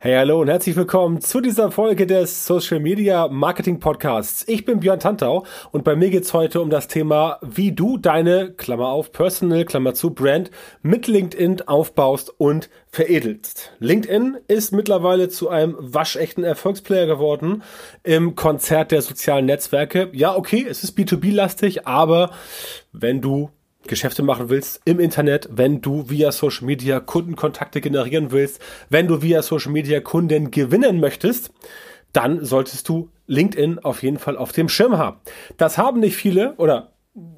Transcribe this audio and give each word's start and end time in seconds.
Hey, 0.00 0.14
hallo 0.14 0.40
und 0.40 0.46
herzlich 0.46 0.76
willkommen 0.76 1.20
zu 1.20 1.40
dieser 1.40 1.72
Folge 1.72 2.06
des 2.06 2.46
Social 2.46 2.78
Media 2.78 3.26
Marketing 3.26 3.80
Podcasts. 3.80 4.44
Ich 4.46 4.64
bin 4.64 4.78
Björn 4.78 5.00
Tantau 5.00 5.44
und 5.72 5.82
bei 5.82 5.96
mir 5.96 6.10
geht's 6.10 6.32
heute 6.32 6.60
um 6.60 6.70
das 6.70 6.86
Thema, 6.86 7.40
wie 7.42 7.72
du 7.72 7.98
deine, 7.98 8.52
Klammer 8.52 8.90
auf, 8.90 9.10
Personal, 9.10 9.64
Klammer 9.64 9.94
zu, 9.94 10.10
Brand 10.10 10.52
mit 10.82 11.08
LinkedIn 11.08 11.62
aufbaust 11.62 12.32
und 12.38 12.70
veredelst. 12.86 13.72
LinkedIn 13.80 14.36
ist 14.46 14.70
mittlerweile 14.70 15.30
zu 15.30 15.48
einem 15.48 15.74
waschechten 15.80 16.44
Erfolgsplayer 16.44 17.06
geworden 17.06 17.64
im 18.04 18.36
Konzert 18.36 18.92
der 18.92 19.02
sozialen 19.02 19.46
Netzwerke. 19.46 20.10
Ja, 20.12 20.36
okay, 20.36 20.64
es 20.70 20.84
ist 20.84 20.96
B2B-lastig, 20.96 21.88
aber 21.88 22.30
wenn 22.92 23.20
du 23.20 23.50
Geschäfte 23.88 24.22
machen 24.22 24.48
willst 24.48 24.80
im 24.84 25.00
Internet, 25.00 25.48
wenn 25.50 25.80
du 25.80 26.08
via 26.08 26.30
Social 26.30 26.66
Media 26.66 27.00
Kundenkontakte 27.00 27.80
generieren 27.80 28.30
willst, 28.30 28.60
wenn 28.88 29.08
du 29.08 29.22
via 29.22 29.42
Social 29.42 29.72
Media 29.72 30.00
Kunden 30.00 30.50
gewinnen 30.50 31.00
möchtest, 31.00 31.50
dann 32.12 32.44
solltest 32.44 32.88
du 32.88 33.10
LinkedIn 33.26 33.80
auf 33.80 34.02
jeden 34.02 34.18
Fall 34.18 34.36
auf 34.36 34.52
dem 34.52 34.68
Schirm 34.68 34.96
haben. 34.96 35.18
Das 35.56 35.76
haben 35.76 36.00
nicht 36.00 36.16
viele 36.16 36.54
oder 36.56 36.92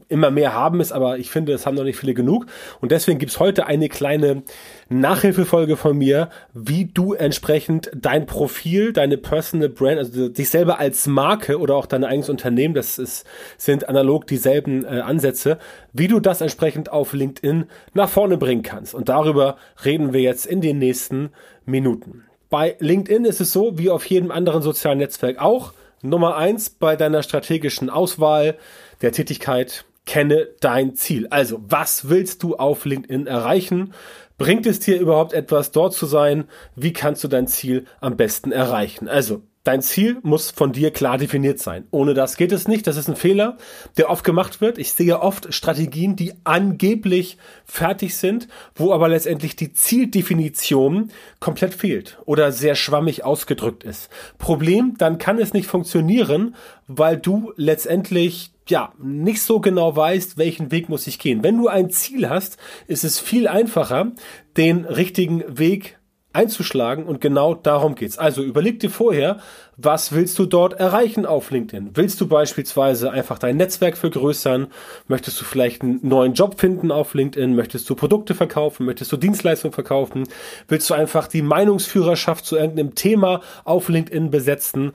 immer 0.09 0.31
mehr 0.31 0.55
haben 0.55 0.81
es, 0.81 0.93
aber 0.93 1.19
ich 1.19 1.31
finde, 1.31 1.53
es 1.53 1.67
haben 1.67 1.77
noch 1.77 1.85
nicht 1.85 1.97
viele 1.97 2.15
genug. 2.15 2.47
Und 2.81 2.91
deswegen 2.91 3.19
gibt's 3.19 3.39
heute 3.39 3.67
eine 3.67 3.89
kleine 3.89 4.43
Nachhilfefolge 4.89 5.77
von 5.77 5.97
mir, 5.97 6.29
wie 6.53 6.87
du 6.87 7.15
entsprechend 7.15 7.91
dein 7.95 8.27
Profil, 8.27 8.93
deine 8.93 9.17
Personal 9.17 9.69
Brand, 9.69 9.99
also 9.99 10.29
dich 10.29 10.51
selber 10.51 10.79
als 10.79 11.07
Marke 11.07 11.59
oder 11.59 11.77
auch 11.77 11.87
dein 11.87 12.05
eigenes 12.05 12.29
Unternehmen, 12.29 12.75
das 12.75 12.99
ist, 12.99 13.25
sind 13.57 13.89
analog 13.89 14.27
dieselben 14.27 14.85
äh, 14.85 15.01
Ansätze, 15.01 15.59
wie 15.93 16.09
du 16.09 16.19
das 16.19 16.41
entsprechend 16.41 16.91
auf 16.91 17.13
LinkedIn 17.13 17.67
nach 17.95 18.09
vorne 18.09 18.37
bringen 18.37 18.63
kannst. 18.63 18.95
Und 18.95 19.09
darüber 19.09 19.57
reden 19.85 20.13
wir 20.13 20.21
jetzt 20.21 20.45
in 20.45 20.61
den 20.61 20.79
nächsten 20.79 21.31
Minuten. 21.65 22.25
Bei 22.49 22.75
LinkedIn 22.81 23.25
ist 23.25 23.41
es 23.41 23.53
so, 23.53 23.79
wie 23.79 23.91
auf 23.91 24.05
jedem 24.07 24.33
anderen 24.33 24.63
sozialen 24.63 24.99
Netzwerk 24.99 25.39
auch, 25.39 25.73
Nummer 26.03 26.37
eins 26.37 26.71
bei 26.71 26.97
deiner 26.97 27.23
strategischen 27.23 27.91
Auswahl 27.91 28.57
der 29.03 29.13
Tätigkeit, 29.13 29.85
kenne 30.07 30.49
dein 30.61 30.95
Ziel. 30.95 31.27
Also, 31.29 31.61
was 31.63 32.09
willst 32.09 32.43
du 32.43 32.57
auf 32.57 32.85
LinkedIn 32.85 33.27
erreichen? 33.27 33.93
Bringt 34.39 34.67
es 34.67 34.81
dir 34.81 34.99
überhaupt 34.99 35.35
etwas, 35.35 35.71
dort 35.71 35.93
zu 35.93 36.07
sein? 36.07 36.45
Wie 36.75 36.93
kannst 36.93 37.23
du 37.23 37.29
dein 37.29 37.47
Ziel 37.47 37.85
am 38.01 38.17
besten 38.17 38.53
erreichen? 38.53 39.09
Also, 39.09 39.43
Dein 39.63 39.83
Ziel 39.83 40.17
muss 40.23 40.51
von 40.51 40.73
dir 40.73 40.91
klar 40.91 41.19
definiert 41.19 41.59
sein. 41.59 41.87
Ohne 41.91 42.15
das 42.15 42.39
geht 42.39 42.51
es 42.51 42.67
nicht. 42.67 42.87
Das 42.87 42.97
ist 42.97 43.11
ein 43.11 43.17
Fehler, 43.17 43.59
der 43.99 44.09
oft 44.09 44.25
gemacht 44.25 44.63
wird. 44.63 44.79
Ich 44.79 44.93
sehe 44.93 45.21
oft 45.21 45.53
Strategien, 45.53 46.17
die 46.17 46.33
angeblich 46.45 47.37
fertig 47.67 48.17
sind, 48.17 48.49
wo 48.75 48.91
aber 48.91 49.11
letztendlich 49.11 49.57
die 49.57 49.75
Zieldefinition 49.75 51.11
komplett 51.41 51.75
fehlt 51.75 52.19
oder 52.25 52.53
sehr 52.53 52.75
schwammig 52.75 53.23
ausgedrückt 53.23 53.85
ist. 53.85 54.09
Problem, 54.39 54.95
dann 54.97 55.19
kann 55.19 55.39
es 55.39 55.53
nicht 55.53 55.67
funktionieren, 55.67 56.55
weil 56.87 57.19
du 57.19 57.53
letztendlich 57.57 58.53
ja, 58.67 58.95
nicht 58.99 59.43
so 59.43 59.61
genau 59.61 59.95
weißt, 59.95 60.39
welchen 60.39 60.71
Weg 60.71 60.89
muss 60.89 61.07
ich 61.07 61.19
gehen. 61.19 61.43
Wenn 61.43 61.59
du 61.59 61.69
ein 61.69 61.91
Ziel 61.91 62.31
hast, 62.31 62.57
ist 62.87 63.05
es 63.05 63.21
viel 63.21 63.47
einfacher, 63.47 64.13
den 64.57 64.87
richtigen 64.87 65.59
Weg 65.59 65.99
einzuschlagen 66.33 67.05
und 67.05 67.21
genau 67.21 67.55
darum 67.55 67.95
geht's. 67.95 68.17
Also 68.17 68.43
überleg 68.43 68.79
dir 68.79 68.91
vorher, 68.91 69.39
was 69.77 70.13
willst 70.13 70.39
du 70.39 70.47
dort 70.47 70.75
erreichen 70.75 71.27
auf 71.27 71.51
LinkedIn? 71.51 71.91
Willst 71.95 72.21
du 72.21 72.29
beispielsweise 72.29 73.11
einfach 73.11 73.39
dein 73.39 73.57
Netzwerk 73.57 73.97
vergrößern? 73.97 74.69
Möchtest 75.09 75.41
du 75.41 75.45
vielleicht 75.45 75.83
einen 75.83 76.01
neuen 76.03 76.35
Job 76.35 76.61
finden 76.61 76.93
auf 76.93 77.15
LinkedIn? 77.15 77.57
Möchtest 77.57 77.91
du 77.91 77.97
Produkte 77.97 78.35
verkaufen? 78.35 78.87
Möchtest 78.87 79.11
du 79.11 79.17
Dienstleistungen 79.17 79.73
verkaufen? 79.73 80.29
Willst 80.69 80.89
du 80.89 80.95
einfach 80.95 81.27
die 81.27 81.43
Meinungsführerschaft 81.43 82.45
zu 82.45 82.57
irgendeinem 82.57 82.95
Thema 82.95 83.41
auf 83.65 83.89
LinkedIn 83.89 84.31
besetzen? 84.31 84.93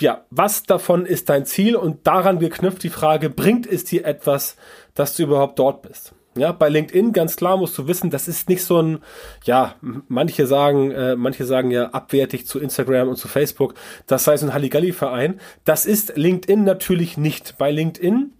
Ja, 0.00 0.24
was 0.30 0.62
davon 0.64 1.04
ist 1.04 1.28
dein 1.28 1.44
Ziel? 1.44 1.76
Und 1.76 2.06
daran 2.06 2.38
geknüpft 2.38 2.82
die 2.82 2.90
Frage, 2.90 3.28
bringt 3.28 3.66
es 3.66 3.84
dir 3.84 4.06
etwas, 4.06 4.56
dass 4.94 5.14
du 5.14 5.24
überhaupt 5.24 5.58
dort 5.58 5.82
bist? 5.82 6.14
Ja, 6.36 6.50
bei 6.52 6.68
LinkedIn 6.68 7.12
ganz 7.12 7.36
klar 7.36 7.56
musst 7.56 7.78
du 7.78 7.86
wissen, 7.86 8.10
das 8.10 8.26
ist 8.26 8.48
nicht 8.48 8.64
so 8.64 8.80
ein, 8.80 8.98
ja, 9.44 9.76
manche 10.08 10.46
sagen, 10.46 10.90
äh, 10.90 11.14
manche 11.14 11.44
sagen 11.44 11.70
ja 11.70 11.90
abwertig 11.90 12.46
zu 12.46 12.58
Instagram 12.58 13.08
und 13.08 13.16
zu 13.16 13.28
Facebook, 13.28 13.74
das 14.06 14.24
sei 14.24 14.36
so 14.36 14.46
ein 14.46 14.52
Halligalli-Verein. 14.52 15.40
Das 15.64 15.86
ist 15.86 16.16
LinkedIn 16.16 16.64
natürlich 16.64 17.16
nicht. 17.16 17.56
Bei 17.58 17.70
LinkedIn 17.70 18.32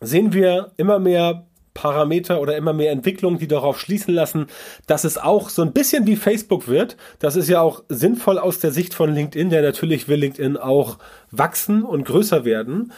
sehen 0.00 0.32
wir 0.32 0.72
immer 0.76 1.00
mehr 1.00 1.46
Parameter 1.74 2.40
oder 2.40 2.56
immer 2.56 2.72
mehr 2.72 2.92
Entwicklungen, 2.92 3.38
die 3.38 3.48
darauf 3.48 3.80
schließen 3.80 4.14
lassen, 4.14 4.46
dass 4.86 5.02
es 5.02 5.18
auch 5.18 5.48
so 5.50 5.60
ein 5.62 5.72
bisschen 5.72 6.06
wie 6.06 6.16
Facebook 6.16 6.68
wird. 6.68 6.96
Das 7.18 7.34
ist 7.34 7.48
ja 7.48 7.60
auch 7.60 7.82
sinnvoll 7.88 8.38
aus 8.38 8.60
der 8.60 8.70
Sicht 8.70 8.94
von 8.94 9.12
LinkedIn, 9.12 9.50
der 9.50 9.62
natürlich 9.62 10.08
will 10.08 10.20
LinkedIn 10.20 10.56
auch 10.56 10.98
wachsen 11.32 11.82
und 11.82 12.04
größer 12.04 12.44
werden. 12.44 12.92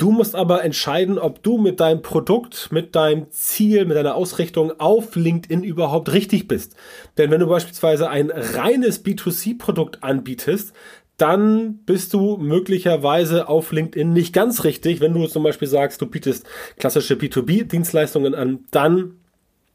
Du 0.00 0.12
musst 0.12 0.34
aber 0.34 0.64
entscheiden, 0.64 1.18
ob 1.18 1.42
du 1.42 1.58
mit 1.58 1.78
deinem 1.78 2.00
Produkt, 2.00 2.72
mit 2.72 2.96
deinem 2.96 3.30
Ziel, 3.30 3.84
mit 3.84 3.98
deiner 3.98 4.14
Ausrichtung 4.14 4.72
auf 4.80 5.14
LinkedIn 5.14 5.62
überhaupt 5.62 6.10
richtig 6.14 6.48
bist. 6.48 6.74
Denn 7.18 7.30
wenn 7.30 7.40
du 7.40 7.46
beispielsweise 7.46 8.08
ein 8.08 8.30
reines 8.30 9.04
B2C-Produkt 9.04 10.02
anbietest, 10.02 10.72
dann 11.18 11.80
bist 11.84 12.14
du 12.14 12.38
möglicherweise 12.38 13.46
auf 13.46 13.72
LinkedIn 13.72 14.10
nicht 14.10 14.32
ganz 14.32 14.64
richtig. 14.64 15.02
Wenn 15.02 15.12
du 15.12 15.26
zum 15.26 15.42
Beispiel 15.42 15.68
sagst, 15.68 16.00
du 16.00 16.06
bietest 16.06 16.46
klassische 16.78 17.16
B2B-Dienstleistungen 17.16 18.34
an, 18.34 18.60
dann 18.70 19.16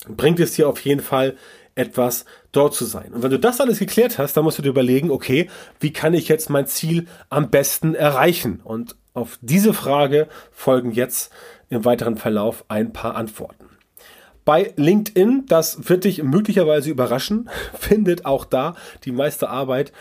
bringt 0.08 0.40
es 0.40 0.54
dir 0.54 0.68
auf 0.68 0.80
jeden 0.80 1.02
Fall 1.02 1.36
etwas 1.76 2.26
dort 2.52 2.74
zu 2.74 2.86
sein. 2.86 3.14
Und 3.14 3.22
wenn 3.22 3.30
du 3.30 3.38
das 3.38 3.62
alles 3.62 3.78
geklärt 3.78 4.18
hast, 4.18 4.36
dann 4.36 4.44
musst 4.44 4.58
du 4.58 4.64
dir 4.64 4.70
überlegen, 4.70 5.12
okay, 5.12 5.52
wie 5.80 5.94
kann 5.94 6.16
ich 6.16 6.30
jetzt 6.30 6.50
mein 6.50 6.66
Ziel 6.66 7.06
am 7.30 7.52
besten 7.52 7.94
erreichen? 7.94 8.62
Und 8.64 8.96
auf 9.16 9.40
diese 9.42 9.74
Frage 9.74 10.28
folgen 10.52 10.92
jetzt 10.92 11.32
im 11.70 11.86
weiteren 11.86 12.18
Verlauf 12.18 12.66
ein 12.68 12.94
paar 12.94 13.16
Antworten. 13.16 13.70
Bei 14.44 14.74
LinkedIn, 14.76 15.46
das 15.48 15.90
wird 15.90 16.04
dich 16.04 16.22
möglicherweise 16.22 16.92
überraschen, 16.92 17.50
findet 17.74 18.26
auch 18.26 18.46
da 18.46 18.76
die 19.04 19.12
meiste 19.12 19.50
Arbeit 19.50 19.92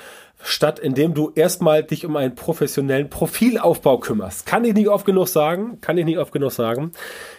statt, 0.43 0.79
indem 0.79 1.15
du 1.15 1.33
erstmal 1.35 1.83
dich 1.83 2.05
um 2.05 2.17
einen 2.17 2.35
professionellen 2.35 3.09
Profilaufbau 3.09 3.99
kümmerst. 3.99 4.45
Kann 4.45 4.65
ich 4.65 4.75
nicht 4.75 4.89
oft 4.89 5.07
genug 5.07 5.29
sagen, 5.29 5.81
kann 5.81 5.97
ich 5.97 6.05
nicht 6.05 6.19
oft 6.19 6.33
genug 6.33 6.53
sagen. 6.53 6.93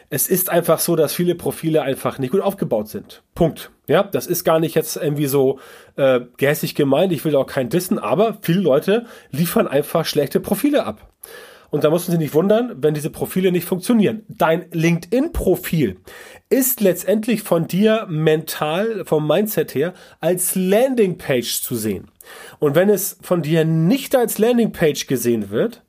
Es 0.09 0.28
ist 0.28 0.50
einfach 0.50 0.80
so, 0.80 0.96
dass 0.96 1.13
viele 1.13 1.36
Profile 1.36 1.84
einfach 1.84 2.18
nicht 2.18 2.31
gut 2.31 2.42
aufgebaut 2.42 2.88
sind. 2.88 3.22
Punkt. 3.36 3.69
Ja, 3.88 4.02
das 4.02 4.25
ist 4.25 4.44
gar 4.44 4.59
nicht 4.59 4.74
jetzt 4.74 4.97
irgendwie 4.97 5.28
so 5.28 5.59
äh, 5.97 6.22
gehässig 6.38 6.74
gemeint. 6.74 7.12
Ich 7.12 7.24
will 7.24 7.36
auch 7.36 7.46
kein 7.46 7.69
Dissen, 7.69 8.00
aber 8.00 8.38
viele 8.42 8.62
Leute 8.62 9.06
liefern 9.30 9.68
einfach 9.68 10.06
schlechte 10.06 10.40
Profile 10.40 10.86
ab. 10.86 11.07
Und 11.75 11.84
da 11.84 11.90
muss 11.90 12.08
man 12.08 12.13
sich 12.13 12.19
nicht 12.19 12.34
wundern, 12.34 12.72
wenn 12.78 12.94
diese 12.94 13.09
Profile 13.09 13.52
nicht 13.52 13.66
funktionieren. 13.66 14.24
Dein 14.30 14.68
LinkedIn-Profil 14.72 15.97
ist 16.50 16.80
letztendlich 16.80 17.44
von 17.44 17.68
dir 17.68 18.06
mental, 18.09 19.03
vom 19.03 19.28
Mindset 19.28 19.75
her, 19.75 19.94
als 20.22 20.56
Landingpage 20.56 21.62
zu 21.62 21.75
sehen. 21.75 22.08
Und 22.59 22.75
wenn 22.75 22.90
es 22.90 23.18
von 23.22 23.41
dir 23.41 23.66
nicht 23.66 24.16
als 24.16 24.38
Landingpage 24.38 25.06
gesehen 25.08 25.50
wird, 25.50 25.84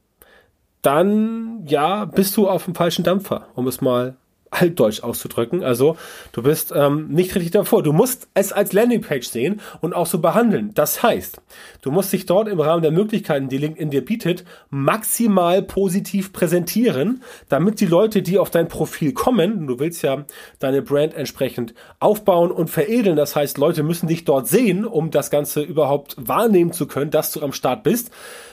dann 0.83 1.65
ja, 1.69 2.05
bist 2.05 2.37
du 2.37 2.49
auf 2.49 2.65
dem 2.65 2.75
falschen 2.75 3.05
Dampfer, 3.05 3.47
um 3.55 3.69
es 3.69 3.81
mal 3.81 4.17
altdeutsch 4.61 5.03
auszudrücken. 5.03 5.63
Also 5.63 5.97
du 6.33 6.43
bist 6.43 6.73
ähm, 6.75 7.09
nicht 7.09 7.35
richtig 7.35 7.53
davor. 7.53 7.83
Du 7.83 7.93
musst 7.93 8.29
es 8.35 8.53
als 8.53 8.73
Landingpage 8.73 9.27
sehen 9.27 9.61
und 9.81 9.95
auch 9.95 10.07
so 10.07 10.19
behandeln. 10.19 10.73
Das 10.75 11.03
heißt, 11.03 11.41
du 11.83 11.91
musst 11.91 12.13
dich 12.13 12.27
dort 12.27 12.49
im 12.49 12.61
Rahmen 12.61 12.83
der 12.83 12.91
Möglichkeiten, 12.91 13.49
die 13.49 13.59
LinkedIn 13.59 13.91
dir 13.91 14.05
bietet, 14.05 14.45
maximal 14.71 15.63
positiv 15.63 16.33
präsentieren, 16.33 17.23
damit 17.49 17.81
die 17.81 17.87
Leute, 17.87 18.23
die 18.23 18.39
auf 18.39 18.51
dein 18.51 18.69
Profil 18.69 19.13
kommen, 19.13 19.67
du 19.67 19.79
willst 19.79 20.03
ja 20.03 20.25
deine 20.59 20.83
Brand 20.83 21.15
entsprechend 21.15 21.75
aufbauen 22.01 22.51
und 22.51 22.71
veredeln. 22.71 23.17
Das 23.17 23.37
heißt, 23.37 23.59
Leute 23.59 23.83
müssen 23.83 24.09
dich 24.09 24.25
dort 24.25 24.49
sehen, 24.49 24.85
um 24.85 25.11
das 25.11 25.31
Ganze 25.31 25.63
überhaupt 25.63 26.17
wahrnehmen 26.19 26.73
zu 26.73 26.87
können, 26.87 27.11
dass 27.11 27.33
du 27.33 27.43
am 27.43 27.53
Start 27.53 27.83
bist 27.83 28.11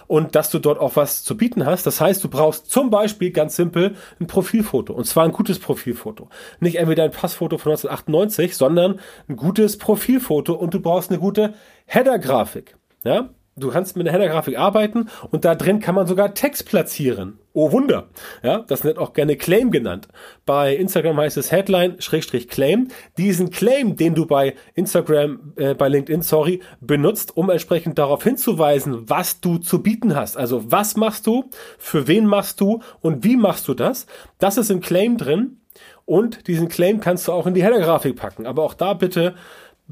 und 0.08 0.36
dass 0.36 0.50
du 0.50 0.60
dort 0.60 0.80
auch 0.80 0.96
was 0.96 1.24
zu 1.24 1.38
bieten 1.38 1.66
hast. 1.66 1.86
Das 1.86 2.02
heißt, 2.02 2.24
du 2.24 2.30
brauchst 2.30 2.70
zum 2.70 2.90
Beispiel 2.90 3.32
ganz 3.32 3.56
simpel 3.56 3.96
ein 4.20 4.28
Profilfoto 4.28 4.94
und 4.94 5.06
zwar 5.06 5.26
ein 5.26 5.32
gutes 5.32 5.60
Profilfoto. 5.60 6.30
Nicht 6.60 6.76
entweder 6.76 7.04
ein 7.04 7.12
Passfoto 7.12 7.58
von 7.58 7.72
1998, 7.72 8.56
sondern 8.56 9.00
ein 9.28 9.36
gutes 9.36 9.78
Profilfoto 9.78 10.54
und 10.54 10.74
du 10.74 10.80
brauchst 10.80 11.10
eine 11.10 11.20
gute 11.20 11.54
Header-Grafik. 11.86 12.76
Ja, 13.04 13.30
Du 13.56 13.70
kannst 13.70 13.96
mit 13.96 14.08
einer 14.08 14.18
Header-Grafik 14.18 14.58
arbeiten 14.58 15.10
und 15.30 15.46
da 15.46 15.54
drin 15.54 15.80
kann 15.80 15.94
man 15.94 16.08
sogar 16.08 16.34
Text 16.34 16.66
platzieren. 16.66 17.38
Oh 17.54 17.72
Wunder. 17.72 18.08
Ja, 18.42 18.60
das 18.60 18.84
wird 18.84 18.98
auch 18.98 19.14
gerne 19.14 19.36
Claim 19.36 19.70
genannt. 19.70 20.08
Bei 20.44 20.76
Instagram 20.76 21.18
heißt 21.18 21.38
es 21.38 21.52
Headline 21.52 22.02
Schrägstrich 22.02 22.48
Claim. 22.48 22.88
Diesen 23.18 23.52
Claim, 23.52 23.96
den 23.96 24.16
du 24.16 24.26
bei 24.26 24.56
Instagram, 24.74 25.54
äh, 25.56 25.76
bei 25.76 25.88
LinkedIn, 25.88 26.24
sorry, 26.24 26.62
benutzt, 26.82 27.38
um 27.38 27.52
entsprechend 27.52 28.00
darauf 28.00 28.24
hinzuweisen, 28.24 29.08
was 29.08 29.40
du 29.40 29.60
zu 29.60 29.84
bieten 29.84 30.16
hast. 30.16 30.36
Also 30.36 30.72
was 30.72 30.96
machst 30.96 31.28
du, 31.28 31.52
für 31.78 32.08
wen 32.08 32.26
machst 32.26 32.60
du 32.60 32.82
und 33.02 33.24
wie 33.24 33.38
machst 33.38 33.68
du 33.68 33.76
das? 33.76 34.08
Das 34.40 34.58
ist 34.58 34.72
im 34.72 34.82
Claim 34.82 35.18
drin 35.18 35.58
und 36.06 36.48
diesen 36.48 36.70
Claim 36.70 37.00
kannst 37.00 37.28
du 37.28 37.32
auch 37.32 37.48
in 37.48 37.54
die 37.54 37.64
Header-Grafik 37.64 38.16
packen. 38.16 38.46
Aber 38.46 38.64
auch 38.64 38.74
da 38.74 38.94
bitte 38.94 39.36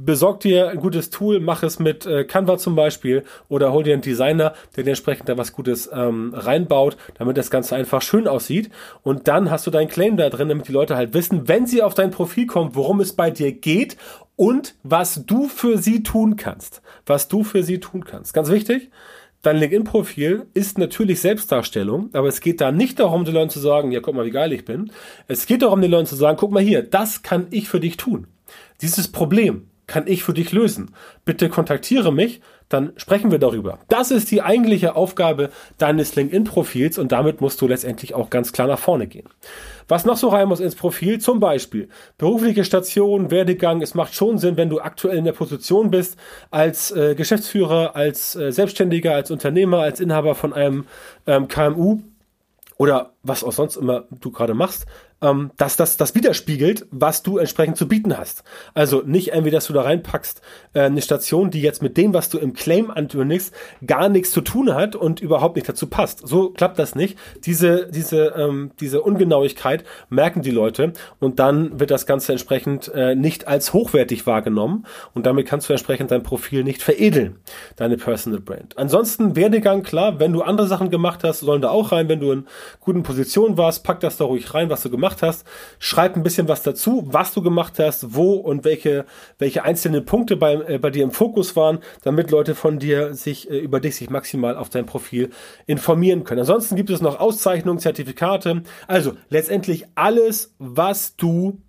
besorg 0.05 0.39
dir 0.39 0.69
ein 0.69 0.79
gutes 0.79 1.09
Tool, 1.09 1.39
mach 1.39 1.63
es 1.63 1.79
mit 1.79 2.05
äh, 2.05 2.23
Canva 2.23 2.57
zum 2.57 2.75
Beispiel 2.75 3.23
oder 3.49 3.71
hol 3.71 3.83
dir 3.83 3.93
einen 3.93 4.01
Designer, 4.01 4.53
der 4.75 4.83
dir 4.83 4.91
entsprechend 4.91 5.29
da 5.29 5.37
was 5.37 5.53
Gutes 5.53 5.89
ähm, 5.93 6.33
reinbaut, 6.35 6.97
damit 7.15 7.37
das 7.37 7.51
Ganze 7.51 7.75
einfach 7.75 8.01
schön 8.01 8.27
aussieht. 8.27 8.69
Und 9.03 9.27
dann 9.27 9.51
hast 9.51 9.67
du 9.67 9.71
deinen 9.71 9.89
Claim 9.89 10.17
da 10.17 10.29
drin, 10.29 10.49
damit 10.49 10.67
die 10.67 10.73
Leute 10.73 10.95
halt 10.95 11.13
wissen, 11.13 11.47
wenn 11.47 11.67
sie 11.67 11.81
auf 11.81 11.93
dein 11.93 12.11
Profil 12.11 12.47
kommen, 12.47 12.75
worum 12.75 12.99
es 12.99 13.13
bei 13.13 13.31
dir 13.31 13.51
geht 13.51 13.97
und 14.35 14.75
was 14.83 15.25
du 15.25 15.47
für 15.47 15.77
sie 15.77 16.03
tun 16.03 16.35
kannst. 16.35 16.81
Was 17.05 17.27
du 17.27 17.43
für 17.43 17.63
sie 17.63 17.79
tun 17.79 18.03
kannst. 18.05 18.33
Ganz 18.33 18.49
wichtig. 18.49 18.89
Dein 19.43 19.57
LinkedIn-Profil 19.57 20.45
ist 20.53 20.77
natürlich 20.77 21.19
Selbstdarstellung, 21.19 22.11
aber 22.13 22.27
es 22.27 22.41
geht 22.41 22.61
da 22.61 22.71
nicht 22.71 22.99
darum, 22.99 23.25
den 23.25 23.33
Leuten 23.33 23.49
zu 23.49 23.59
sagen, 23.59 23.91
ja, 23.91 23.99
guck 23.99 24.13
mal, 24.13 24.25
wie 24.25 24.31
geil 24.31 24.53
ich 24.53 24.65
bin. 24.65 24.91
Es 25.27 25.47
geht 25.47 25.63
darum, 25.63 25.81
den 25.81 25.89
Leuten 25.89 26.05
zu 26.05 26.15
sagen, 26.15 26.37
guck 26.39 26.51
mal 26.51 26.61
hier, 26.61 26.83
das 26.83 27.23
kann 27.23 27.47
ich 27.49 27.67
für 27.67 27.79
dich 27.79 27.97
tun. 27.97 28.27
Dieses 28.81 29.07
Problem 29.07 29.70
kann 29.91 30.07
ich 30.07 30.23
für 30.23 30.33
dich 30.33 30.53
lösen. 30.53 30.95
Bitte 31.25 31.49
kontaktiere 31.49 32.13
mich, 32.13 32.39
dann 32.69 32.93
sprechen 32.95 33.29
wir 33.29 33.39
darüber. 33.39 33.79
Das 33.89 34.09
ist 34.09 34.31
die 34.31 34.41
eigentliche 34.41 34.95
Aufgabe 34.95 35.49
deines 35.77 36.15
LinkedIn-Profils 36.15 36.97
und 36.97 37.11
damit 37.11 37.41
musst 37.41 37.59
du 37.59 37.67
letztendlich 37.67 38.13
auch 38.13 38.29
ganz 38.29 38.53
klar 38.53 38.69
nach 38.69 38.79
vorne 38.79 39.07
gehen. 39.07 39.27
Was 39.89 40.05
noch 40.05 40.15
so 40.15 40.29
rein 40.29 40.47
muss 40.47 40.61
ins 40.61 40.75
Profil, 40.75 41.19
zum 41.19 41.41
Beispiel 41.41 41.89
berufliche 42.17 42.63
Station, 42.63 43.31
Werdegang. 43.31 43.81
Es 43.81 43.93
macht 43.93 44.15
schon 44.15 44.37
Sinn, 44.37 44.55
wenn 44.55 44.69
du 44.69 44.79
aktuell 44.79 45.17
in 45.17 45.25
der 45.25 45.33
Position 45.33 45.91
bist, 45.91 46.17
als 46.51 46.91
äh, 46.91 47.13
Geschäftsführer, 47.13 47.93
als 47.93 48.37
äh, 48.37 48.53
Selbstständiger, 48.53 49.13
als 49.13 49.29
Unternehmer, 49.29 49.79
als 49.79 49.99
Inhaber 49.99 50.35
von 50.35 50.53
einem 50.53 50.85
ähm, 51.27 51.49
KMU 51.49 51.99
oder 52.77 53.11
was 53.23 53.43
auch 53.43 53.51
sonst 53.51 53.75
immer 53.75 54.05
du 54.09 54.31
gerade 54.31 54.53
machst, 54.53 54.85
ähm, 55.21 55.51
dass 55.57 55.75
das, 55.77 55.97
das 55.97 56.15
widerspiegelt, 56.15 56.87
was 56.91 57.23
du 57.23 57.37
entsprechend 57.37 57.77
zu 57.77 57.87
bieten 57.87 58.17
hast. 58.17 58.43
Also 58.73 59.01
nicht 59.05 59.29
irgendwie, 59.29 59.51
dass 59.51 59.67
du 59.67 59.73
da 59.73 59.83
reinpackst, 59.83 60.41
äh, 60.73 60.81
eine 60.81 61.01
Station, 61.01 61.51
die 61.51 61.61
jetzt 61.61 61.81
mit 61.81 61.97
dem, 61.97 62.13
was 62.13 62.29
du 62.29 62.37
im 62.37 62.53
Claim 62.53 62.89
ankündigst, 62.91 63.53
gar 63.85 64.09
nichts 64.09 64.31
zu 64.31 64.41
tun 64.41 64.73
hat 64.73 64.95
und 64.95 65.19
überhaupt 65.19 65.55
nicht 65.55 65.69
dazu 65.69 65.87
passt. 65.87 66.27
So 66.27 66.49
klappt 66.49 66.79
das 66.79 66.95
nicht. 66.95 67.17
Diese, 67.45 67.87
diese, 67.91 68.33
ähm, 68.37 68.71
diese 68.79 69.01
Ungenauigkeit 69.01 69.83
merken 70.09 70.41
die 70.41 70.51
Leute 70.51 70.93
und 71.19 71.39
dann 71.39 71.79
wird 71.79 71.91
das 71.91 72.05
Ganze 72.05 72.31
entsprechend 72.31 72.91
äh, 72.93 73.15
nicht 73.15 73.47
als 73.47 73.73
hochwertig 73.73 74.25
wahrgenommen 74.25 74.85
und 75.13 75.25
damit 75.25 75.47
kannst 75.47 75.69
du 75.69 75.73
entsprechend 75.73 76.11
dein 76.11 76.23
Profil 76.23 76.63
nicht 76.63 76.81
veredeln, 76.81 77.37
deine 77.75 77.97
Personal 77.97 78.39
Brand. 78.39 78.77
Ansonsten 78.77 79.35
Werdegang, 79.35 79.83
klar, 79.83 80.19
wenn 80.19 80.33
du 80.33 80.41
andere 80.41 80.67
Sachen 80.67 80.89
gemacht 80.89 81.23
hast, 81.23 81.41
sollen 81.41 81.61
da 81.61 81.69
auch 81.69 81.91
rein, 81.91 82.09
wenn 82.09 82.19
du 82.19 82.31
in 82.31 82.47
guten 82.79 83.03
Positionen 83.03 83.57
warst, 83.57 83.83
pack 83.83 83.99
das 83.99 84.17
da 84.17 84.25
ruhig 84.25 84.53
rein, 84.53 84.69
was 84.69 84.81
du 84.81 84.89
gemacht 84.89 85.10
gemacht 85.11 85.21
hast. 85.21 85.45
Schreib 85.79 86.15
ein 86.15 86.23
bisschen 86.23 86.47
was 86.47 86.63
dazu, 86.63 87.03
was 87.07 87.33
du 87.33 87.41
gemacht 87.41 87.79
hast, 87.79 88.15
wo 88.15 88.33
und 88.33 88.63
welche, 88.63 89.05
welche 89.37 89.63
einzelnen 89.63 90.05
Punkte 90.05 90.37
bei, 90.37 90.53
äh, 90.53 90.79
bei 90.79 90.89
dir 90.89 91.03
im 91.03 91.11
Fokus 91.11 91.55
waren, 91.55 91.79
damit 92.03 92.31
Leute 92.31 92.55
von 92.55 92.79
dir 92.79 93.13
sich 93.13 93.49
äh, 93.49 93.59
über 93.59 93.79
dich 93.79 93.95
sich 93.95 94.09
maximal 94.09 94.55
auf 94.55 94.69
dein 94.69 94.85
Profil 94.85 95.29
informieren 95.67 96.23
können. 96.23 96.41
Ansonsten 96.41 96.75
gibt 96.75 96.89
es 96.89 97.01
noch 97.01 97.19
Auszeichnungen, 97.19 97.79
Zertifikate. 97.79 98.63
Also 98.87 99.13
letztendlich 99.29 99.85
alles, 99.95 100.55
was 100.59 101.15
du 101.15 101.59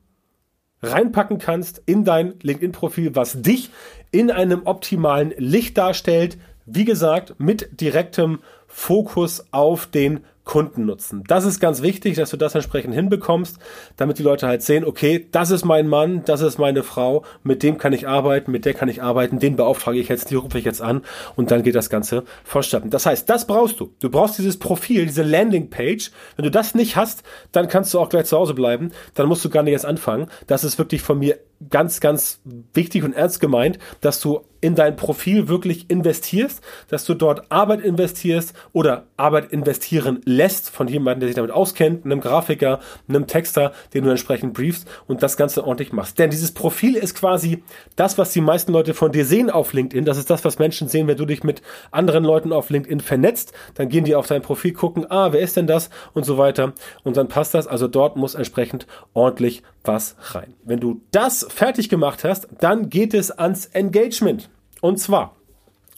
reinpacken 0.82 1.38
kannst 1.38 1.82
in 1.86 2.04
dein 2.04 2.34
LinkedIn-Profil, 2.42 3.14
was 3.14 3.40
dich 3.40 3.70
in 4.10 4.30
einem 4.30 4.62
optimalen 4.64 5.32
Licht 5.36 5.78
darstellt. 5.78 6.38
Wie 6.66 6.84
gesagt, 6.84 7.34
mit 7.38 7.80
direktem 7.80 8.40
Fokus 8.66 9.46
auf 9.52 9.86
den 9.86 10.24
Kunden 10.44 10.86
nutzen. 10.86 11.22
Das 11.28 11.44
ist 11.44 11.60
ganz 11.60 11.82
wichtig, 11.82 12.16
dass 12.16 12.30
du 12.30 12.36
das 12.36 12.54
entsprechend 12.54 12.94
hinbekommst, 12.94 13.58
damit 13.96 14.18
die 14.18 14.24
Leute 14.24 14.46
halt 14.46 14.62
sehen, 14.62 14.84
okay, 14.84 15.28
das 15.30 15.50
ist 15.50 15.64
mein 15.64 15.86
Mann, 15.86 16.24
das 16.24 16.40
ist 16.40 16.58
meine 16.58 16.82
Frau, 16.82 17.24
mit 17.44 17.62
dem 17.62 17.78
kann 17.78 17.92
ich 17.92 18.08
arbeiten, 18.08 18.50
mit 18.50 18.64
der 18.64 18.74
kann 18.74 18.88
ich 18.88 19.02
arbeiten, 19.02 19.38
den 19.38 19.56
beauftrage 19.56 19.98
ich 19.98 20.08
jetzt, 20.08 20.30
die 20.30 20.34
rufe 20.34 20.58
ich 20.58 20.64
jetzt 20.64 20.82
an 20.82 21.02
und 21.36 21.50
dann 21.50 21.62
geht 21.62 21.76
das 21.76 21.90
Ganze 21.90 22.24
vonstatten. 22.44 22.90
Das 22.90 23.06
heißt, 23.06 23.30
das 23.30 23.46
brauchst 23.46 23.78
du. 23.78 23.94
Du 24.00 24.10
brauchst 24.10 24.36
dieses 24.38 24.58
Profil, 24.58 25.06
diese 25.06 25.22
Landingpage. 25.22 26.10
Wenn 26.36 26.44
du 26.44 26.50
das 26.50 26.74
nicht 26.74 26.96
hast, 26.96 27.22
dann 27.52 27.68
kannst 27.68 27.94
du 27.94 28.00
auch 28.00 28.08
gleich 28.08 28.26
zu 28.26 28.36
Hause 28.36 28.54
bleiben. 28.54 28.90
Dann 29.14 29.28
musst 29.28 29.44
du 29.44 29.50
gar 29.50 29.62
nicht 29.62 29.72
erst 29.72 29.86
anfangen. 29.86 30.26
Das 30.48 30.64
ist 30.64 30.78
wirklich 30.78 31.02
von 31.02 31.20
mir 31.20 31.38
ganz, 31.70 32.00
ganz 32.00 32.40
wichtig 32.72 33.04
und 33.04 33.12
ernst 33.12 33.40
gemeint, 33.40 33.78
dass 34.00 34.20
du 34.20 34.40
in 34.62 34.76
dein 34.76 34.96
Profil 34.96 35.48
wirklich 35.48 35.90
investierst, 35.90 36.62
dass 36.88 37.04
du 37.04 37.14
dort 37.14 37.50
Arbeit 37.50 37.80
investierst 37.80 38.54
oder 38.72 39.06
Arbeit 39.16 39.52
investieren 39.52 40.20
lässt 40.24 40.70
von 40.70 40.86
jemandem, 40.86 41.20
der 41.20 41.28
sich 41.28 41.36
damit 41.36 41.50
auskennt, 41.50 42.04
einem 42.04 42.20
Grafiker, 42.20 42.78
einem 43.08 43.26
Texter, 43.26 43.72
den 43.92 44.04
du 44.04 44.10
entsprechend 44.10 44.54
briefst 44.54 44.88
und 45.08 45.22
das 45.22 45.36
Ganze 45.36 45.66
ordentlich 45.66 45.92
machst. 45.92 46.18
Denn 46.20 46.30
dieses 46.30 46.52
Profil 46.52 46.94
ist 46.94 47.16
quasi 47.16 47.64
das, 47.96 48.18
was 48.18 48.32
die 48.32 48.40
meisten 48.40 48.72
Leute 48.72 48.94
von 48.94 49.10
dir 49.10 49.26
sehen 49.26 49.50
auf 49.50 49.72
LinkedIn. 49.72 50.04
Das 50.04 50.16
ist 50.16 50.30
das, 50.30 50.44
was 50.44 50.60
Menschen 50.60 50.86
sehen, 50.86 51.08
wenn 51.08 51.16
du 51.16 51.26
dich 51.26 51.42
mit 51.42 51.60
anderen 51.90 52.22
Leuten 52.24 52.52
auf 52.52 52.70
LinkedIn 52.70 53.00
vernetzt. 53.00 53.52
Dann 53.74 53.88
gehen 53.88 54.04
die 54.04 54.14
auf 54.14 54.28
dein 54.28 54.42
Profil 54.42 54.72
gucken, 54.72 55.10
ah, 55.10 55.32
wer 55.32 55.40
ist 55.40 55.56
denn 55.56 55.66
das 55.66 55.90
und 56.14 56.24
so 56.24 56.38
weiter. 56.38 56.72
Und 57.02 57.16
dann 57.16 57.26
passt 57.26 57.54
das. 57.54 57.66
Also 57.66 57.88
dort 57.88 58.16
muss 58.16 58.36
entsprechend 58.36 58.86
ordentlich 59.12 59.64
was 59.84 60.16
rein. 60.34 60.54
Wenn 60.64 60.80
du 60.80 61.02
das 61.10 61.46
fertig 61.48 61.88
gemacht 61.88 62.24
hast, 62.24 62.48
dann 62.60 62.88
geht 62.88 63.14
es 63.14 63.30
ans 63.30 63.66
Engagement. 63.66 64.50
Und 64.80 64.98
zwar 64.98 65.36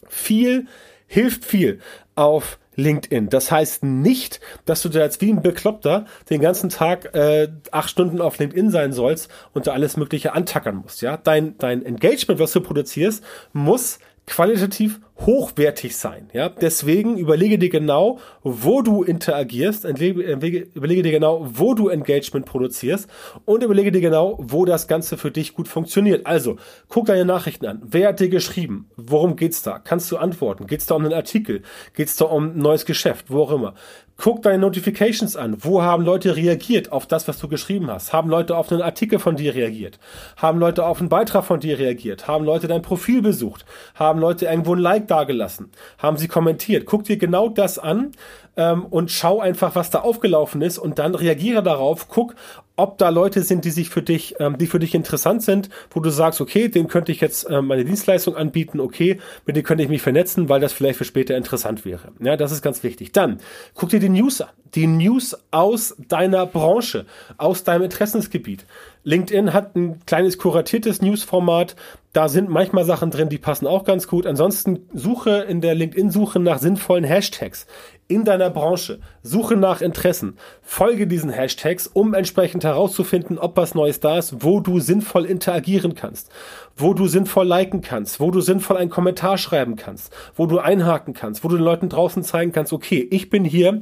viel 0.07 0.67
hilft 1.07 1.45
viel 1.45 1.79
auf 2.15 2.59
LinkedIn. 2.75 3.29
Das 3.29 3.51
heißt 3.51 3.83
nicht, 3.83 4.39
dass 4.65 4.81
du 4.81 4.89
da 4.89 4.99
jetzt 4.99 5.21
wie 5.21 5.31
ein 5.31 5.41
Bekloppter 5.41 6.05
den 6.29 6.41
ganzen 6.41 6.69
Tag 6.69 7.15
äh, 7.15 7.49
acht 7.71 7.89
Stunden 7.89 8.21
auf 8.21 8.37
LinkedIn 8.37 8.69
sein 8.69 8.91
sollst 8.91 9.29
und 9.53 9.67
da 9.67 9.71
alles 9.71 9.97
Mögliche 9.97 10.33
antackern 10.33 10.77
musst. 10.77 11.01
Ja, 11.01 11.17
dein 11.17 11.57
dein 11.57 11.85
Engagement, 11.85 12.39
was 12.39 12.51
du 12.51 12.61
produzierst, 12.61 13.23
muss 13.53 13.99
qualitativ 14.27 14.99
hochwertig 15.19 15.95
sein. 15.95 16.29
Ja, 16.33 16.49
deswegen 16.49 17.17
überlege 17.17 17.57
dir 17.57 17.69
genau, 17.69 18.19
wo 18.43 18.81
du 18.81 19.03
interagierst, 19.03 19.85
überlege 19.85 21.03
dir 21.03 21.11
genau, 21.11 21.47
wo 21.49 21.73
du 21.73 21.87
Engagement 21.87 22.45
produzierst 22.45 23.09
und 23.45 23.63
überlege 23.63 23.91
dir 23.91 24.01
genau, 24.01 24.37
wo 24.41 24.65
das 24.65 24.87
Ganze 24.87 25.17
für 25.17 25.31
dich 25.31 25.53
gut 25.53 25.67
funktioniert. 25.67 26.25
Also, 26.25 26.57
guck 26.89 27.05
deine 27.05 27.25
Nachrichten 27.25 27.65
an. 27.65 27.81
Wer 27.85 28.09
hat 28.09 28.19
dir 28.19 28.29
geschrieben? 28.29 28.89
Worum 28.97 29.35
geht's 29.35 29.61
da? 29.61 29.79
Kannst 29.79 30.11
du 30.11 30.17
antworten? 30.17 30.67
Geht's 30.67 30.85
da 30.85 30.95
um 30.95 31.05
einen 31.05 31.13
Artikel? 31.13 31.61
Geht's 31.93 32.17
da 32.17 32.25
um 32.25 32.51
ein 32.51 32.57
neues 32.57 32.85
Geschäft? 32.85 33.25
Wo 33.29 33.43
auch 33.43 33.51
immer. 33.51 33.73
Guck 34.17 34.43
deine 34.43 34.59
Notifications 34.59 35.35
an. 35.35 35.57
Wo 35.59 35.81
haben 35.81 36.05
Leute 36.05 36.37
reagiert 36.37 36.91
auf 36.93 37.05
das, 37.05 37.27
was 37.27 37.37
du 37.37 37.49
geschrieben 37.49 37.91
hast? 37.91 38.13
Haben 38.13 38.29
Leute 38.29 38.55
auf 38.55 38.71
einen 38.71 38.81
Artikel 38.81 39.19
von 39.19 39.35
dir 39.35 39.53
reagiert? 39.53 39.99
Haben 40.37 40.59
Leute 40.59 40.85
auf 40.85 41.01
einen 41.01 41.09
Beitrag 41.09 41.43
von 41.43 41.59
dir 41.59 41.77
reagiert? 41.77 42.25
Haben 42.25 42.45
Leute 42.45 42.67
dein 42.67 42.81
Profil 42.81 43.21
besucht? 43.21 43.65
Haben 43.93 44.21
Leute 44.21 44.45
irgendwo 44.45 44.73
ein 44.73 44.79
Like 44.79 45.04
dagelassen? 45.11 45.71
Haben 45.97 46.17
sie 46.17 46.27
kommentiert? 46.27 46.85
Guck 46.85 47.03
dir 47.03 47.17
genau 47.17 47.49
das 47.49 47.79
an 47.79 48.11
ähm, 48.57 48.85
und 48.85 49.11
schau 49.11 49.39
einfach, 49.39 49.75
was 49.75 49.89
da 49.89 49.99
aufgelaufen 49.99 50.61
ist 50.61 50.77
und 50.77 50.99
dann 50.99 51.15
reagiere 51.15 51.63
darauf. 51.63 52.07
Guck, 52.07 52.35
ob 52.75 52.97
da 52.97 53.09
Leute 53.09 53.41
sind, 53.41 53.65
die 53.65 53.71
sich 53.71 53.89
für 53.89 54.01
dich, 54.01 54.35
ähm, 54.39 54.57
die 54.57 54.67
für 54.67 54.79
dich 54.79 54.95
interessant 54.95 55.43
sind, 55.43 55.69
wo 55.91 55.99
du 55.99 56.09
sagst, 56.09 56.41
okay, 56.41 56.67
dem 56.67 56.87
könnte 56.87 57.11
ich 57.11 57.21
jetzt 57.21 57.47
ähm, 57.49 57.67
meine 57.67 57.85
Dienstleistung 57.85 58.35
anbieten, 58.35 58.79
okay, 58.79 59.19
mit 59.45 59.55
dem 59.55 59.63
könnte 59.63 59.83
ich 59.83 59.89
mich 59.89 60.01
vernetzen, 60.01 60.49
weil 60.49 60.59
das 60.59 60.73
vielleicht 60.73 60.97
für 60.97 61.05
später 61.05 61.37
interessant 61.37 61.85
wäre. 61.85 62.09
Ja, 62.19 62.35
das 62.37 62.51
ist 62.51 62.61
ganz 62.61 62.83
wichtig. 62.83 63.11
Dann 63.11 63.39
guck 63.75 63.89
dir 63.89 63.99
die 63.99 64.09
News 64.09 64.41
an, 64.41 64.49
die 64.73 64.87
News 64.87 65.37
aus 65.51 65.95
deiner 66.09 66.45
Branche, 66.45 67.05
aus 67.37 67.63
deinem 67.63 67.83
Interessensgebiet. 67.83 68.65
LinkedIn 69.03 69.53
hat 69.53 69.75
ein 69.75 69.99
kleines 70.05 70.37
kuratiertes 70.37 71.01
Newsformat. 71.01 71.75
Da 72.11 72.27
sind 72.27 72.49
manchmal 72.49 72.85
Sachen 72.85 73.11
drin, 73.11 73.29
die 73.29 73.37
passen 73.37 73.67
auch 73.67 73.83
ganz 73.83 74.07
gut. 74.07 74.25
Ansonsten 74.25 74.87
suche 74.93 75.45
in 75.47 75.61
der 75.61 75.75
LinkedIn-Suche 75.75 76.39
nach 76.39 76.59
sinnvollen 76.59 77.03
Hashtags 77.03 77.67
in 78.07 78.23
deiner 78.23 78.49
Branche. 78.49 78.99
Suche 79.23 79.55
nach 79.55 79.81
Interessen. 79.81 80.37
Folge 80.61 81.07
diesen 81.07 81.29
Hashtags, 81.29 81.87
um 81.87 82.13
entsprechend 82.13 82.63
herauszufinden, 82.63 83.39
ob 83.39 83.57
was 83.57 83.75
Neues 83.75 83.99
da 83.99 84.17
ist, 84.17 84.43
wo 84.43 84.59
du 84.59 84.79
sinnvoll 84.79 85.25
interagieren 85.25 85.95
kannst, 85.95 86.29
wo 86.77 86.93
du 86.93 87.07
sinnvoll 87.07 87.47
liken 87.47 87.81
kannst, 87.81 88.19
wo 88.19 88.31
du 88.31 88.41
sinnvoll 88.41 88.77
einen 88.77 88.89
Kommentar 88.89 89.37
schreiben 89.37 89.75
kannst, 89.75 90.13
wo 90.35 90.45
du 90.45 90.59
einhaken 90.59 91.13
kannst, 91.13 91.43
wo 91.43 91.47
du 91.47 91.55
den 91.55 91.63
Leuten 91.63 91.89
draußen 91.89 92.23
zeigen 92.23 92.51
kannst, 92.51 92.73
okay, 92.73 93.07
ich 93.11 93.29
bin 93.29 93.45
hier 93.45 93.81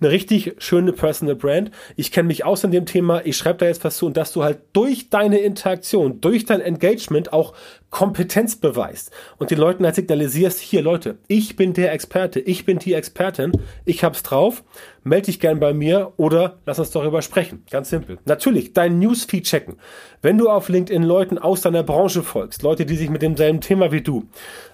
eine 0.00 0.10
richtig 0.10 0.54
schöne 0.58 0.92
Personal 0.92 1.36
Brand. 1.36 1.70
Ich 1.96 2.12
kenne 2.12 2.28
mich 2.28 2.44
aus 2.44 2.64
in 2.64 2.70
dem 2.70 2.86
Thema, 2.86 3.24
ich 3.24 3.36
schreibe 3.36 3.58
da 3.58 3.66
jetzt 3.66 3.84
was 3.84 3.96
zu 3.96 4.06
und 4.06 4.16
dass 4.16 4.32
du 4.32 4.42
halt 4.42 4.58
durch 4.72 5.08
deine 5.08 5.38
Interaktion, 5.38 6.20
durch 6.20 6.44
dein 6.44 6.60
Engagement 6.60 7.32
auch 7.32 7.54
Kompetenz 7.90 8.56
beweist 8.56 9.12
und 9.38 9.50
den 9.50 9.58
Leuten 9.58 9.84
halt 9.84 9.94
signalisierst, 9.94 10.58
hier 10.58 10.82
Leute, 10.82 11.18
ich 11.28 11.54
bin 11.54 11.74
der 11.74 11.92
Experte, 11.92 12.40
ich 12.40 12.64
bin 12.64 12.80
die 12.80 12.92
Expertin, 12.92 13.52
ich 13.84 14.02
hab's 14.02 14.24
drauf, 14.24 14.64
melde 15.04 15.26
dich 15.26 15.38
gern 15.38 15.60
bei 15.60 15.72
mir 15.72 16.12
oder 16.16 16.58
lass 16.66 16.80
uns 16.80 16.90
darüber 16.90 17.22
sprechen. 17.22 17.64
Ganz 17.70 17.90
simpel. 17.90 18.18
Natürlich, 18.24 18.72
dein 18.72 18.98
Newsfeed 18.98 19.44
checken. 19.44 19.76
Wenn 20.22 20.38
du 20.38 20.48
auf 20.48 20.68
LinkedIn 20.68 21.04
Leuten 21.04 21.38
aus 21.38 21.60
deiner 21.60 21.84
Branche 21.84 22.24
folgst, 22.34 22.62
Leute, 22.62 22.84
die 22.84 22.96
sich 22.96 23.10
mit 23.10 23.22
demselben 23.22 23.60
Thema 23.60 23.92
wie 23.92 24.00
du 24.00 24.24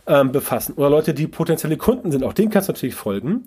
ähm, 0.07 0.33
befassen 0.33 0.75
oder 0.75 0.91
Leute, 0.91 1.15
die 1.15 1.27
potenzielle 1.27 1.77
Kunden 1.77 2.11
sind, 2.11 2.25
auch 2.25 2.33
denen 2.33 2.51
kannst 2.51 2.69
du 2.69 2.73
natürlich 2.73 2.95
folgen. 2.95 3.47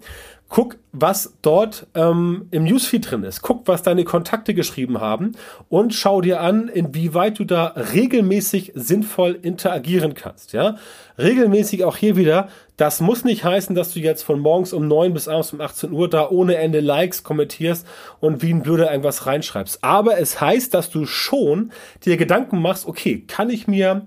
Guck, 0.50 0.78
was 0.92 1.34
dort 1.42 1.88
ähm, 1.96 2.48
im 2.52 2.66
Newsfeed 2.66 3.10
drin 3.10 3.24
ist. 3.24 3.42
Guck, 3.42 3.68
was 3.68 3.82
deine 3.82 4.04
Kontakte 4.04 4.54
geschrieben 4.54 5.02
haben 5.02 5.32
und 5.68 5.96
schau 5.96 6.22
dir 6.22 6.42
an, 6.42 6.68
inwieweit 6.68 7.40
du 7.40 7.44
da 7.44 7.74
regelmäßig 7.94 8.72
sinnvoll 8.76 9.40
interagieren 9.42 10.14
kannst. 10.14 10.54
Ja, 10.54 10.76
regelmäßig 11.18 11.86
auch 11.86 11.98
hier 11.98 12.18
wieder. 12.18 12.50
Das 12.78 13.02
muss 13.02 13.24
nicht 13.24 13.44
heißen, 13.44 13.76
dass 13.76 13.94
du 13.94 14.00
jetzt 14.00 14.22
von 14.22 14.40
morgens 14.40 14.74
um 14.74 14.88
neun 14.88 15.14
bis 15.14 15.28
abends 15.28 15.54
um 15.54 15.62
18 15.62 15.92
Uhr 15.92 16.08
da 16.08 16.30
ohne 16.30 16.58
Ende 16.58 16.82
Likes 16.82 17.24
kommentierst 17.24 17.88
und 18.20 18.44
wie 18.44 18.54
ein 18.54 18.62
Blöder 18.62 18.92
irgendwas 18.92 19.26
reinschreibst. 19.26 19.84
Aber 19.84 20.20
es 20.20 20.40
heißt, 20.40 20.72
dass 20.74 20.92
du 20.92 21.08
schon 21.08 21.72
dir 22.06 22.16
Gedanken 22.16 22.62
machst, 22.62 22.88
okay, 22.88 23.24
kann 23.28 23.50
ich 23.50 23.68
mir 23.68 24.06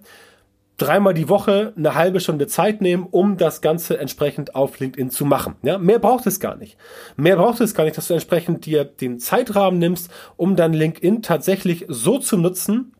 dreimal 0.76 1.14
die 1.14 1.28
Woche 1.28 1.72
eine 1.76 1.94
halbe 1.94 2.20
Stunde 2.20 2.46
Zeit 2.46 2.80
nehmen, 2.80 3.06
um 3.10 3.36
das 3.36 3.60
Ganze 3.60 3.98
entsprechend 3.98 4.54
auf 4.54 4.78
LinkedIn 4.78 5.10
zu 5.10 5.24
machen. 5.24 5.56
Ja, 5.62 5.78
mehr 5.78 5.98
braucht 5.98 6.26
es 6.26 6.40
gar 6.40 6.56
nicht. 6.56 6.76
Mehr 7.16 7.36
braucht 7.36 7.60
es 7.60 7.74
gar 7.74 7.84
nicht, 7.84 7.96
dass 7.96 8.08
du 8.08 8.14
entsprechend 8.14 8.66
dir 8.66 8.84
den 8.84 9.18
Zeitrahmen 9.18 9.78
nimmst, 9.78 10.10
um 10.36 10.56
dann 10.56 10.72
LinkedIn 10.72 11.22
tatsächlich 11.22 11.86
so 11.88 12.18
zu 12.18 12.36
nutzen, 12.36 12.92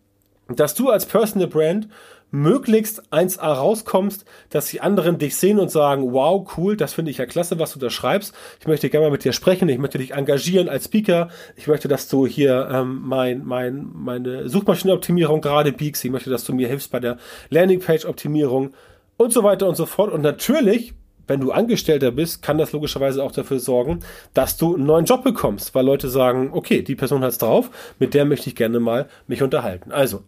dass 0.49 0.75
du 0.75 0.91
als 0.91 1.07
Personal 1.07 1.49
Brand 1.49 1.89
möglichst 2.37 3.13
1A 3.13 3.55
rauskommst, 3.55 4.25
dass 4.51 4.67
die 4.67 4.81
anderen 4.81 5.19
dich 5.19 5.37
sehen 5.37 5.59
und 5.59 5.71
sagen, 5.71 6.13
wow, 6.13 6.47
cool, 6.57 6.77
das 6.77 6.95
finde 6.95 7.11
ich 7.11 7.19
ja 7.19 7.27
klasse, 7.27 7.59
was 7.59 7.73
du 7.73 7.79
da 7.79 7.91
schreibst. 7.91 8.35
Ich 8.61 8.67
möchte 8.67 8.91
gerne 8.91 9.07
mal 9.07 9.13
mit 9.13 9.25
dir 9.25 9.33
sprechen, 9.33 9.69
ich 9.69 9.79
möchte 9.79 9.99
dich 9.99 10.13
engagieren 10.13 10.69
als 10.69 10.85
Speaker. 10.85 11.29
Ich 11.57 11.67
möchte, 11.67 11.89
dass 11.89 12.09
du 12.09 12.27
hier 12.27 12.69
ähm, 12.71 13.03
mein, 13.05 13.45
mein, 13.45 13.89
meine 13.93 14.49
Suchmaschinenoptimierung 14.49 15.41
gerade 15.41 15.73
biegst. 15.73 16.05
Ich 16.05 16.11
möchte, 16.11 16.31
dass 16.31 16.45
du 16.45 16.55
mir 16.55 16.69
hilfst 16.69 16.91
bei 16.91 17.01
der 17.01 17.17
Landingpage-Optimierung 17.49 18.75
und 19.17 19.33
so 19.33 19.43
weiter 19.43 19.67
und 19.67 19.77
so 19.77 19.87
fort. 19.87 20.13
Und 20.13 20.23
natürlich 20.23 20.95
wenn 21.29 21.41
du 21.41 21.51
Angestellter 21.51 22.13
bist, 22.13 22.41
kann 22.41 22.57
das 22.57 22.71
logischerweise 22.71 23.21
auch 23.21 23.33
dafür 23.33 23.59
sorgen, 23.59 23.99
dass 24.33 24.59
du 24.59 24.77
einen 24.77 24.87
neuen 24.87 25.07
Job 25.07 25.25
bekommst, 25.25 25.75
weil 25.75 25.85
Leute 25.85 26.09
sagen, 26.09 26.51
okay, 26.53 26.83
die 26.83 26.95
Person 26.95 27.25
hat's 27.25 27.39
drauf, 27.39 27.69
mit 27.99 28.15
der 28.15 28.25
möchte 28.25 28.49
ich 28.49 28.55
gerne 28.55 28.79
mal 28.79 29.09
mich 29.27 29.43
unterhalten. 29.43 29.91
Also, 29.91 30.23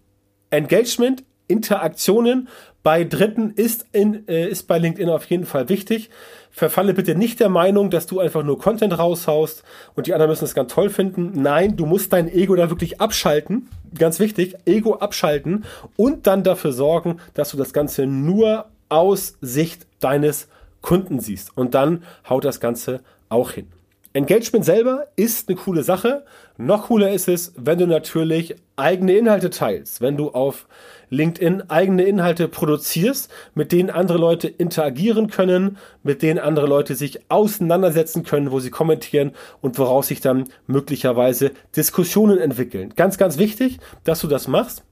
Engagement 0.50 1.23
Interaktionen 1.49 2.49
bei 2.83 3.05
Dritten 3.05 3.50
ist, 3.50 3.87
in, 3.93 4.26
äh, 4.28 4.49
ist 4.49 4.69
bei 4.69 4.78
LinkedIn 4.78 5.11
auf 5.11 5.25
jeden 5.26 5.45
Fall 5.45 5.69
wichtig. 5.69 6.11
Verfalle 6.50 6.95
bitte 6.95 7.14
nicht 7.14 7.40
der 7.40 7.49
Meinung, 7.49 7.90
dass 7.90 8.07
du 8.07 8.21
einfach 8.21 8.43
nur 8.43 8.59
Content 8.59 8.99
raushaust 8.99 9.62
und 9.95 10.07
die 10.07 10.14
anderen 10.14 10.31
müssen 10.31 10.45
es 10.45 10.55
ganz 10.55 10.73
toll 10.73 10.90
finden. 10.90 11.33
Nein, 11.35 11.76
du 11.76 11.87
musst 11.87 12.12
dein 12.12 12.28
Ego 12.33 12.55
da 12.57 12.71
wirklich 12.71 13.00
abschalten. 13.00 13.69
Ganz 13.97 14.21
wichtig, 14.21 14.57
Ego 14.64 14.97
abschalten 14.97 15.64
und 15.97 16.26
dann 16.26 16.45
dafür 16.45 16.73
sorgen, 16.73 17.19
dass 17.35 17.50
du 17.50 17.57
das 17.57 17.73
Ganze 17.73 18.07
nur 18.07 18.67
aus 18.88 19.37
Sicht 19.40 19.87
deines 20.00 20.49
Kunden 20.81 21.21
siehst. 21.21 21.57
Und 21.57 21.75
dann 21.75 22.05
haut 22.28 22.45
das 22.45 22.61
Ganze 22.61 23.00
auch 23.28 23.52
hin. 23.52 23.67
Engagement 24.18 24.64
selber 24.64 25.06
ist 25.14 25.48
eine 25.48 25.56
coole 25.56 25.84
Sache. 25.84 26.25
Noch 26.56 26.88
cooler 26.88 27.12
ist 27.12 27.28
es, 27.28 27.52
wenn 27.56 27.78
du 27.78 27.87
natürlich 27.87 28.56
eigene 28.75 29.12
Inhalte 29.12 29.48
teilst, 29.48 30.00
wenn 30.00 30.16
du 30.16 30.30
auf 30.30 30.66
LinkedIn 31.08 31.70
eigene 31.70 32.02
Inhalte 32.02 32.48
produzierst, 32.48 33.30
mit 33.54 33.70
denen 33.70 33.90
andere 33.90 34.18
Leute 34.18 34.48
interagieren 34.48 35.30
können, 35.30 35.76
mit 36.02 36.22
denen 36.22 36.40
andere 36.40 36.66
Leute 36.66 36.96
sich 36.96 37.30
auseinandersetzen 37.30 38.25
können, 38.25 38.50
wo 38.50 38.58
sie 38.58 38.70
kommentieren 38.70 39.37
und 39.60 39.78
woraus 39.78 40.08
sich 40.08 40.20
dann 40.20 40.48
möglicherweise 40.66 41.52
Diskussionen 41.76 42.38
entwickeln. 42.38 42.94
Ganz, 42.96 43.18
ganz 43.18 43.38
wichtig, 43.38 43.78
dass 44.02 44.20
du 44.20 44.26
das 44.26 44.48
machst 44.48 44.82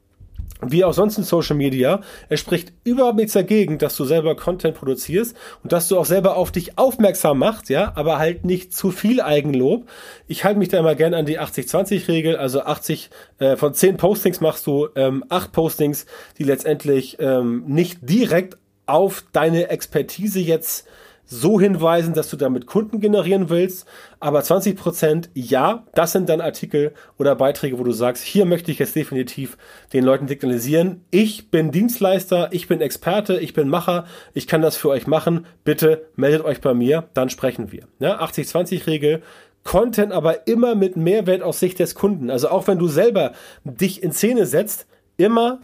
wie 0.61 0.85
auch 0.85 0.95
sonst 0.95 1.19
in 1.19 1.25
Social 1.25 1.57
Media, 1.57 2.01
es 2.29 2.41
spricht 2.41 2.73
überhaupt 2.85 3.17
nichts 3.17 3.35
dagegen, 3.35 3.79
dass 3.79 3.97
du 3.97 4.05
selber 4.05 4.37
Content 4.37 4.77
produzierst 4.77 5.37
und 5.63 5.73
dass 5.73 5.89
du 5.89 5.99
auch 5.99 6.07
selber 6.07 6.37
auf 6.37 6.51
dich 6.51 6.79
aufmerksam 6.79 7.39
machst, 7.39 7.69
ja, 7.69 7.93
aber 7.95 8.19
halt 8.19 8.45
nicht 8.45 8.75
zu 8.75 8.91
viel 8.91 9.21
Eigenlob. 9.21 9.89
Ich 10.27 10.45
halte 10.45 10.59
mich 10.59 10.69
da 10.69 10.79
immer 10.79 10.95
gern 10.95 11.15
an 11.15 11.27
die 11.27 11.39
80-20-Regel, 11.39 12.37
also 12.37 12.63
80 12.63 13.11
äh, 13.39 13.57
von 13.57 13.75
10 13.75 13.97
Postings 13.97 14.41
machst 14.41 14.67
du 14.67 14.89
ähm, 14.95 15.25
8 15.29 15.53
Postings, 15.53 16.07
die 16.39 16.45
letztendlich 16.45 17.19
ähm, 17.21 17.65
nicht 17.67 17.99
direkt 18.03 18.57
auf 18.87 19.25
deine 19.33 19.69
Expertise 19.69 20.41
jetzt 20.41 20.87
so 21.26 21.61
hinweisen, 21.61 22.14
dass 22.14 22.30
du 22.30 22.37
damit 22.37 22.66
Kunden 22.66 23.00
generieren 23.00 23.50
willst. 23.50 23.87
Aber 24.21 24.42
20 24.42 24.76
Prozent, 24.76 25.30
ja, 25.35 25.85
das 25.95 26.12
sind 26.12 26.28
dann 26.28 26.40
Artikel 26.40 26.95
oder 27.18 27.35
Beiträge, 27.35 27.78
wo 27.78 27.85
du 27.85 27.92
sagst, 27.92 28.25
hier 28.25 28.47
möchte 28.47 28.71
ich 28.71 28.78
jetzt 28.78 28.97
definitiv 28.97 29.59
den 29.92 30.04
Leuten 30.04 30.28
signalisieren. 30.28 31.04
Ich 31.11 31.50
bin 31.50 31.73
Dienstleister, 31.73 32.49
ich 32.52 32.68
bin 32.68 32.80
Experte, 32.80 33.38
ich 33.38 33.52
bin 33.52 33.68
Macher, 33.68 34.06
ich 34.33 34.47
kann 34.47 34.62
das 34.62 34.76
für 34.76 34.88
euch 34.88 35.06
machen. 35.06 35.47
Bitte 35.64 36.06
meldet 36.14 36.45
euch 36.45 36.61
bei 36.61 36.75
mir, 36.75 37.09
dann 37.12 37.28
sprechen 37.28 37.73
wir. 37.73 37.87
Ja, 37.99 38.23
80-20-Regel. 38.23 39.23
Content 39.64 40.12
aber 40.12 40.47
immer 40.47 40.76
mit 40.76 40.97
Mehrwert 40.97 41.42
aus 41.42 41.59
Sicht 41.59 41.80
des 41.80 41.97
Kunden. 41.97 42.30
Also 42.30 42.49
auch 42.49 42.68
wenn 42.68 42.78
du 42.78 42.87
selber 42.87 43.33
dich 43.64 44.00
in 44.00 44.12
Szene 44.12 44.47
setzt, 44.47 44.87
immer 45.16 45.61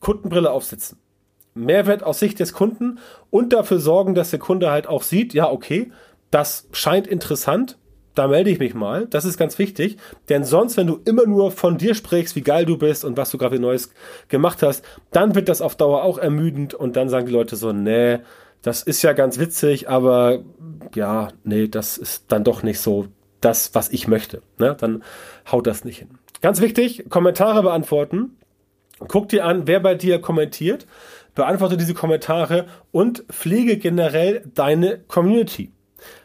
Kundenbrille 0.00 0.50
aufsitzen. 0.50 0.98
Mehrwert 1.54 2.02
aus 2.02 2.18
Sicht 2.18 2.40
des 2.40 2.52
Kunden 2.52 2.98
und 3.30 3.52
dafür 3.52 3.78
sorgen, 3.78 4.14
dass 4.14 4.30
der 4.30 4.38
Kunde 4.38 4.70
halt 4.70 4.86
auch 4.86 5.02
sieht, 5.02 5.34
ja, 5.34 5.50
okay, 5.50 5.92
das 6.30 6.68
scheint 6.72 7.06
interessant, 7.06 7.78
da 8.14 8.28
melde 8.28 8.50
ich 8.50 8.58
mich 8.58 8.74
mal. 8.74 9.06
Das 9.06 9.24
ist 9.24 9.38
ganz 9.38 9.58
wichtig, 9.58 9.96
denn 10.28 10.44
sonst, 10.44 10.76
wenn 10.76 10.86
du 10.86 11.00
immer 11.04 11.26
nur 11.26 11.50
von 11.50 11.78
dir 11.78 11.94
sprichst, 11.94 12.36
wie 12.36 12.42
geil 12.42 12.64
du 12.64 12.78
bist 12.78 13.04
und 13.04 13.16
was 13.16 13.30
du 13.30 13.38
gerade 13.38 13.58
Neues 13.58 13.92
gemacht 14.28 14.62
hast, 14.62 14.84
dann 15.10 15.34
wird 15.34 15.48
das 15.48 15.60
auf 15.60 15.74
Dauer 15.76 16.02
auch 16.02 16.18
ermüdend 16.18 16.74
und 16.74 16.96
dann 16.96 17.08
sagen 17.08 17.26
die 17.26 17.32
Leute 17.32 17.56
so, 17.56 17.72
nee, 17.72 18.18
das 18.62 18.82
ist 18.82 19.02
ja 19.02 19.12
ganz 19.12 19.38
witzig, 19.38 19.88
aber 19.88 20.40
ja, 20.94 21.28
nee, 21.42 21.68
das 21.68 21.98
ist 21.98 22.26
dann 22.28 22.44
doch 22.44 22.62
nicht 22.62 22.80
so 22.80 23.06
das, 23.40 23.74
was 23.74 23.90
ich 23.90 24.08
möchte. 24.08 24.42
Ne? 24.58 24.74
Dann 24.78 25.02
haut 25.50 25.66
das 25.66 25.84
nicht 25.84 25.98
hin. 25.98 26.18
Ganz 26.40 26.60
wichtig, 26.60 27.10
Kommentare 27.10 27.62
beantworten. 27.62 28.36
Guck 29.08 29.28
dir 29.28 29.44
an, 29.44 29.66
wer 29.66 29.80
bei 29.80 29.94
dir 29.94 30.20
kommentiert 30.20 30.86
beantworte 31.34 31.76
diese 31.76 31.94
Kommentare 31.94 32.66
und 32.92 33.24
pflege 33.30 33.76
generell 33.76 34.44
deine 34.54 34.98
Community. 34.98 35.72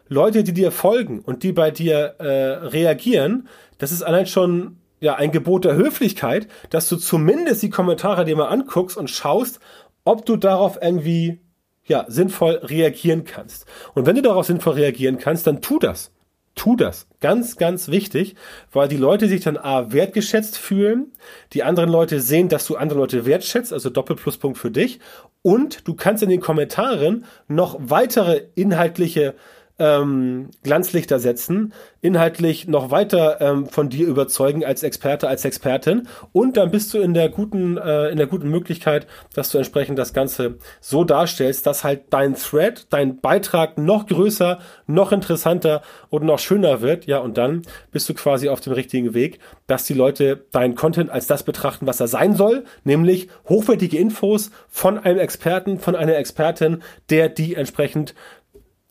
Leute, 0.08 0.44
die 0.44 0.54
dir 0.54 0.72
folgen 0.72 1.20
und 1.20 1.44
die 1.44 1.52
bei 1.52 1.72
dir 1.72 2.16
äh, 2.20 2.26
reagieren, 2.68 3.48
das 3.78 3.92
ist 3.92 4.02
allein 4.02 4.26
schon 4.26 4.78
ja 5.00 5.16
ein 5.16 5.32
Gebot 5.32 5.66
der 5.66 5.76
Höflichkeit, 5.76 6.48
dass 6.70 6.90
du 6.90 6.98
zumindest 6.98 7.62
die 7.62 7.70
Kommentare 7.70 8.26
dir 8.26 8.36
mal 8.36 8.48
anguckst 8.48 8.98
und 8.98 9.10
schaust, 9.10 9.60
ob 10.04 10.26
du 10.26 10.36
darauf 10.36 10.80
irgendwie 10.82 11.40
ja 11.86 12.06
sinnvoll 12.08 12.56
reagieren 12.64 13.24
kannst. 13.24 13.66
Und 13.94 14.06
wenn 14.06 14.16
du 14.16 14.22
darauf 14.22 14.46
sinnvoll 14.46 14.74
reagieren 14.74 15.18
kannst, 15.18 15.48
dann 15.48 15.62
tu 15.62 15.80
das 15.80 16.12
tu 16.60 16.76
das. 16.76 17.08
Ganz, 17.22 17.56
ganz 17.56 17.88
wichtig, 17.88 18.36
weil 18.74 18.90
die 18.90 18.98
Leute 18.98 19.30
sich 19.30 19.42
dann 19.42 19.58
A, 19.58 19.94
wertgeschätzt 19.94 20.58
fühlen, 20.58 21.14
die 21.54 21.64
anderen 21.64 21.90
Leute 21.90 22.20
sehen, 22.20 22.50
dass 22.50 22.68
du 22.68 22.76
andere 22.76 23.00
Leute 23.00 23.26
wertschätzt, 23.26 23.72
also 23.72 23.90
Doppelpluspunkt 23.90 24.58
für 24.58 24.70
dich. 24.70 25.00
Und 25.42 25.88
du 25.88 25.94
kannst 25.94 26.22
in 26.22 26.30
den 26.30 26.42
Kommentaren 26.42 27.24
noch 27.48 27.78
weitere 27.80 28.42
inhaltliche 28.56 29.36
ähm, 29.80 30.50
Glanzlichter 30.64 31.20
setzen, 31.20 31.74
inhaltlich 32.02 32.68
noch 32.68 32.92
weiter 32.92 33.42
ähm, 33.42 33.68
von 33.68 33.90
dir 33.90 34.08
überzeugen 34.08 34.64
als 34.64 34.84
Experte, 34.84 35.28
als 35.28 35.46
Expertin 35.46 36.08
und 36.32 36.58
dann 36.58 36.72
bist 36.72 36.94
du 36.94 37.00
in 37.00 37.14
der 37.14 37.30
guten, 37.30 37.78
äh, 37.78 38.10
in 38.10 38.18
der 38.18 38.28
guten 38.28 38.50
Möglichkeit, 38.50 39.08
dass 39.34 39.50
du 39.50 39.58
entsprechend 39.58 40.00
das 40.00 40.14
Ganze 40.14 40.58
so 40.82 41.04
darstellst, 41.04 41.66
dass 41.66 41.84
halt 41.84 42.04
dein 42.10 42.36
Thread, 42.36 42.88
dein 42.90 43.20
Beitrag 43.20 43.78
noch 43.78 44.06
größer, 44.06 44.60
noch 44.88 45.12
interessanter 45.12 45.82
und 46.10 46.24
noch 46.24 46.40
schöner 46.40 46.82
wird, 46.82 47.06
ja, 47.06 47.20
und 47.20 47.38
dann 47.38 47.64
bist 47.92 48.08
du 48.10 48.14
quasi 48.14 48.50
auf 48.50 48.62
dem 48.62 48.74
richtigen 48.74 49.14
Weg, 49.14 49.40
dass 49.68 49.86
die 49.86 49.94
Leute 49.94 50.46
deinen 50.52 50.76
Content 50.76 51.10
als 51.10 51.28
das 51.28 51.44
betrachten, 51.44 51.88
was 51.88 52.00
er 52.00 52.08
sein 52.08 52.36
soll, 52.36 52.66
nämlich 52.84 53.30
hochwertige 53.48 53.98
Infos 53.98 54.52
von 54.68 54.98
einem 54.98 55.20
Experten, 55.20 55.80
von 55.80 55.96
einer 55.96 56.16
Expertin, 56.16 56.82
der 57.10 57.30
die 57.30 57.56
entsprechend 57.56 58.16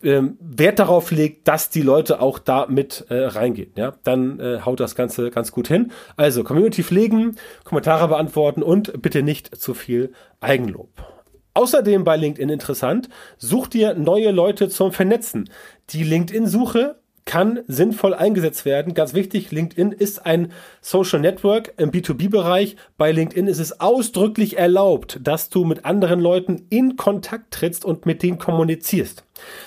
ähm, 0.03 0.37
Wert 0.41 0.79
darauf 0.79 1.11
legt, 1.11 1.49
dass 1.49 1.71
die 1.71 1.83
Leute 1.83 2.21
auch 2.21 2.39
da 2.39 2.67
mit 2.69 3.07
äh, 3.09 3.27
reingehen. 3.27 3.73
Ja, 3.77 3.95
dann 4.05 4.39
äh, 4.39 4.61
haut 4.65 4.81
das 4.81 4.95
Ganze 4.95 5.31
ganz 5.31 5.53
gut 5.53 5.69
hin. 5.69 5.93
Also 6.17 6.45
Community 6.45 6.83
pflegen, 6.83 7.37
Kommentare 7.65 8.09
beantworten 8.09 8.63
und 8.63 9.03
bitte 9.03 9.23
nicht 9.23 9.57
zu 9.57 9.75
viel 9.75 10.13
Eigenlob. 10.41 10.91
Außerdem 11.55 12.05
bei 12.05 12.17
LinkedIn 12.17 12.51
interessant, 12.51 13.09
such 13.37 13.67
dir 13.67 13.95
neue 13.95 14.31
Leute 14.31 14.69
zum 14.69 14.93
Vernetzen. 14.93 15.51
Die 15.91 16.05
LinkedIn-Suche 16.05 16.97
kann 17.25 17.61
sinnvoll 17.67 18.15
eingesetzt 18.15 18.65
werden. 18.65 18.95
Ganz 18.95 19.13
wichtig, 19.13 19.51
LinkedIn 19.51 19.93
ist 19.93 20.25
ein 20.25 20.53
Social 20.81 21.21
Network 21.21 21.75
im 21.77 21.91
B2B-Bereich. 21.91 22.77
Bei 22.97 23.13
LinkedIn 23.13 23.49
ist 23.49 23.59
es 23.59 23.81
ausdrücklich 23.81 24.57
erlaubt, 24.57 25.19
dass 25.23 25.51
du 25.51 25.65
mit 25.65 25.85
anderen 25.85 26.21
Leuten 26.21 26.67
in 26.71 26.97
Kontakt 26.97 27.53
trittst 27.53 27.85
und 27.85 28.07
mit 28.07 28.23
denen 28.23 28.39
kommunizierst. 28.39 29.25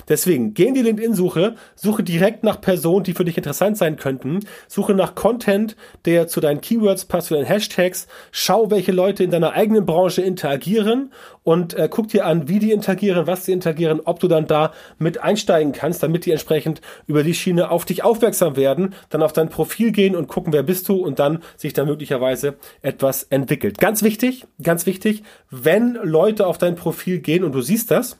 Deswegen, 0.07 0.53
geh 0.53 0.65
in 0.65 0.73
die 0.73 0.81
LinkedIn-Suche, 0.81 1.55
suche 1.75 2.03
direkt 2.03 2.43
nach 2.43 2.61
Personen, 2.61 3.03
die 3.03 3.13
für 3.13 3.25
dich 3.25 3.37
interessant 3.37 3.77
sein 3.77 3.95
könnten, 3.95 4.39
suche 4.67 4.93
nach 4.93 5.15
Content, 5.15 5.75
der 6.05 6.27
zu 6.27 6.39
deinen 6.39 6.61
Keywords 6.61 7.05
passt, 7.05 7.27
zu 7.27 7.35
deinen 7.35 7.45
Hashtags, 7.45 8.07
schau, 8.31 8.71
welche 8.71 8.91
Leute 8.91 9.23
in 9.23 9.31
deiner 9.31 9.53
eigenen 9.53 9.85
Branche 9.85 10.21
interagieren 10.21 11.11
und 11.43 11.73
äh, 11.73 11.87
guck 11.89 12.09
dir 12.09 12.25
an, 12.25 12.47
wie 12.47 12.59
die 12.59 12.71
interagieren, 12.71 13.27
was 13.27 13.45
sie 13.45 13.51
interagieren, 13.51 14.01
ob 14.05 14.19
du 14.19 14.27
dann 14.27 14.47
da 14.47 14.71
mit 14.99 15.21
einsteigen 15.21 15.71
kannst, 15.71 16.03
damit 16.03 16.25
die 16.25 16.31
entsprechend 16.31 16.81
über 17.07 17.23
die 17.23 17.33
Schiene 17.33 17.71
auf 17.71 17.85
dich 17.85 18.03
aufmerksam 18.03 18.55
werden, 18.55 18.93
dann 19.09 19.23
auf 19.23 19.33
dein 19.33 19.49
Profil 19.49 19.91
gehen 19.91 20.15
und 20.15 20.27
gucken, 20.27 20.53
wer 20.53 20.63
bist 20.63 20.87
du 20.89 20.95
und 20.95 21.19
dann 21.19 21.41
sich 21.57 21.73
da 21.73 21.85
möglicherweise 21.85 22.55
etwas 22.81 23.23
entwickelt. 23.23 23.79
Ganz 23.79 24.03
wichtig, 24.03 24.45
ganz 24.61 24.85
wichtig, 24.85 25.23
wenn 25.49 25.97
Leute 26.03 26.45
auf 26.47 26.57
dein 26.57 26.75
Profil 26.75 27.19
gehen 27.19 27.43
und 27.43 27.53
du 27.53 27.61
siehst 27.61 27.91
das, 27.91 28.19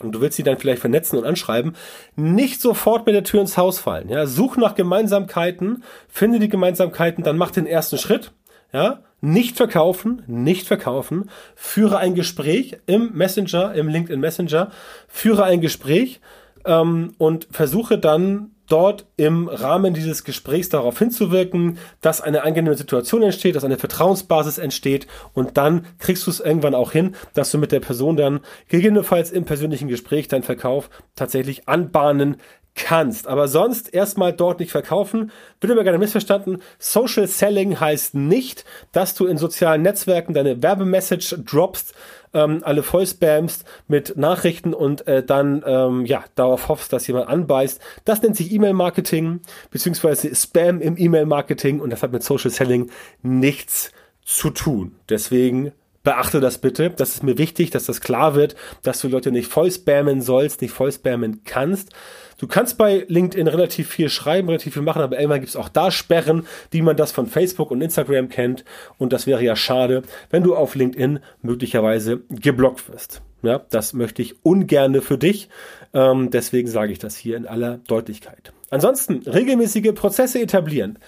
und 0.00 0.12
du 0.12 0.20
willst 0.20 0.36
sie 0.36 0.42
dann 0.42 0.58
vielleicht 0.58 0.80
vernetzen 0.80 1.18
und 1.18 1.24
anschreiben, 1.24 1.74
nicht 2.16 2.60
sofort 2.60 3.06
mit 3.06 3.14
der 3.14 3.24
Tür 3.24 3.40
ins 3.40 3.56
Haus 3.56 3.78
fallen. 3.78 4.08
Ja, 4.08 4.26
such 4.26 4.56
nach 4.56 4.74
Gemeinsamkeiten, 4.74 5.82
finde 6.08 6.38
die 6.38 6.48
Gemeinsamkeiten, 6.48 7.24
dann 7.24 7.36
mach 7.36 7.50
den 7.50 7.66
ersten 7.66 7.98
Schritt. 7.98 8.32
Ja, 8.72 9.00
nicht 9.20 9.56
verkaufen, 9.56 10.22
nicht 10.26 10.66
verkaufen. 10.66 11.30
Führe 11.56 11.98
ein 11.98 12.14
Gespräch 12.14 12.78
im 12.86 13.12
Messenger, 13.14 13.74
im 13.74 13.88
LinkedIn 13.88 14.20
Messenger. 14.20 14.70
Führe 15.08 15.44
ein 15.44 15.60
Gespräch 15.60 16.20
ähm, 16.64 17.14
und 17.18 17.48
versuche 17.50 17.98
dann 17.98 18.52
dort 18.68 19.06
im 19.16 19.48
Rahmen 19.48 19.94
dieses 19.94 20.24
Gesprächs 20.24 20.68
darauf 20.68 20.98
hinzuwirken, 20.98 21.78
dass 22.00 22.20
eine 22.20 22.42
angenehme 22.42 22.76
Situation 22.76 23.22
entsteht, 23.22 23.56
dass 23.56 23.64
eine 23.64 23.78
Vertrauensbasis 23.78 24.58
entsteht 24.58 25.06
und 25.34 25.56
dann 25.56 25.86
kriegst 25.98 26.26
du 26.26 26.30
es 26.30 26.40
irgendwann 26.40 26.74
auch 26.74 26.92
hin, 26.92 27.16
dass 27.34 27.50
du 27.50 27.58
mit 27.58 27.72
der 27.72 27.80
Person 27.80 28.16
dann 28.16 28.40
gegebenenfalls 28.68 29.30
im 29.32 29.44
persönlichen 29.44 29.88
Gespräch 29.88 30.28
deinen 30.28 30.42
Verkauf 30.42 30.90
tatsächlich 31.16 31.68
anbahnen 31.68 32.36
kannst. 32.78 33.26
Aber 33.26 33.48
sonst 33.48 33.92
erstmal 33.92 34.32
dort 34.32 34.60
nicht 34.60 34.72
verkaufen. 34.72 35.30
Bitte 35.60 35.74
mal 35.74 35.82
gerne 35.84 35.98
missverstanden. 35.98 36.62
Social 36.78 37.26
Selling 37.26 37.78
heißt 37.78 38.14
nicht, 38.14 38.64
dass 38.92 39.14
du 39.14 39.26
in 39.26 39.36
sozialen 39.36 39.82
Netzwerken 39.82 40.32
deine 40.32 40.62
Werbemessage 40.62 41.38
droppst, 41.38 41.94
ähm, 42.32 42.60
alle 42.62 42.82
voll 42.82 43.06
spamst 43.06 43.64
mit 43.88 44.16
Nachrichten 44.16 44.74
und 44.74 45.06
äh, 45.06 45.22
dann 45.22 45.62
ähm, 45.66 46.06
ja 46.06 46.24
darauf 46.34 46.68
hoffst, 46.68 46.92
dass 46.92 47.06
jemand 47.06 47.28
anbeißt. 47.28 47.80
Das 48.04 48.22
nennt 48.22 48.36
sich 48.36 48.52
E-Mail-Marketing 48.52 49.40
beziehungsweise 49.70 50.34
Spam 50.34 50.80
im 50.80 50.96
E-Mail-Marketing 50.96 51.80
und 51.80 51.90
das 51.90 52.02
hat 52.02 52.12
mit 52.12 52.22
Social 52.22 52.50
Selling 52.50 52.90
nichts 53.22 53.92
zu 54.24 54.50
tun. 54.50 54.96
Deswegen 55.08 55.72
beachte 56.02 56.40
das 56.40 56.58
bitte. 56.58 56.90
Das 56.90 57.10
ist 57.10 57.22
mir 57.22 57.38
wichtig, 57.38 57.70
dass 57.70 57.86
das 57.86 58.00
klar 58.00 58.34
wird, 58.34 58.56
dass 58.82 59.00
du 59.00 59.08
Leute 59.08 59.30
nicht 59.30 59.50
voll 59.50 59.70
spammen 59.70 60.22
sollst, 60.22 60.62
nicht 60.62 60.72
voll 60.72 60.92
spammen 60.92 61.42
kannst. 61.44 61.90
Du 62.38 62.46
kannst 62.46 62.78
bei 62.78 63.04
LinkedIn 63.08 63.48
relativ 63.48 63.88
viel 63.88 64.08
schreiben, 64.08 64.48
relativ 64.48 64.74
viel 64.74 64.82
machen, 64.82 65.02
aber 65.02 65.18
irgendwann 65.18 65.40
gibt 65.40 65.50
es 65.50 65.56
auch 65.56 65.68
da 65.68 65.90
Sperren, 65.90 66.46
wie 66.70 66.82
man 66.82 66.96
das 66.96 67.10
von 67.10 67.26
Facebook 67.26 67.70
und 67.70 67.82
Instagram 67.82 68.28
kennt. 68.28 68.64
Und 68.96 69.12
das 69.12 69.26
wäre 69.26 69.42
ja 69.42 69.56
schade, 69.56 70.02
wenn 70.30 70.44
du 70.44 70.54
auf 70.54 70.74
LinkedIn 70.76 71.18
möglicherweise 71.42 72.22
geblockt 72.30 72.88
wirst. 72.88 73.22
Ja, 73.42 73.60
das 73.70 73.92
möchte 73.92 74.22
ich 74.22 74.44
ungerne 74.44 75.02
für 75.02 75.18
dich. 75.18 75.48
Ähm, 75.92 76.30
deswegen 76.30 76.68
sage 76.68 76.92
ich 76.92 76.98
das 76.98 77.16
hier 77.16 77.36
in 77.36 77.46
aller 77.46 77.78
Deutlichkeit. 77.86 78.52
Ansonsten 78.70 79.22
regelmäßige 79.26 79.94
Prozesse 79.94 80.40
etablieren. 80.40 80.98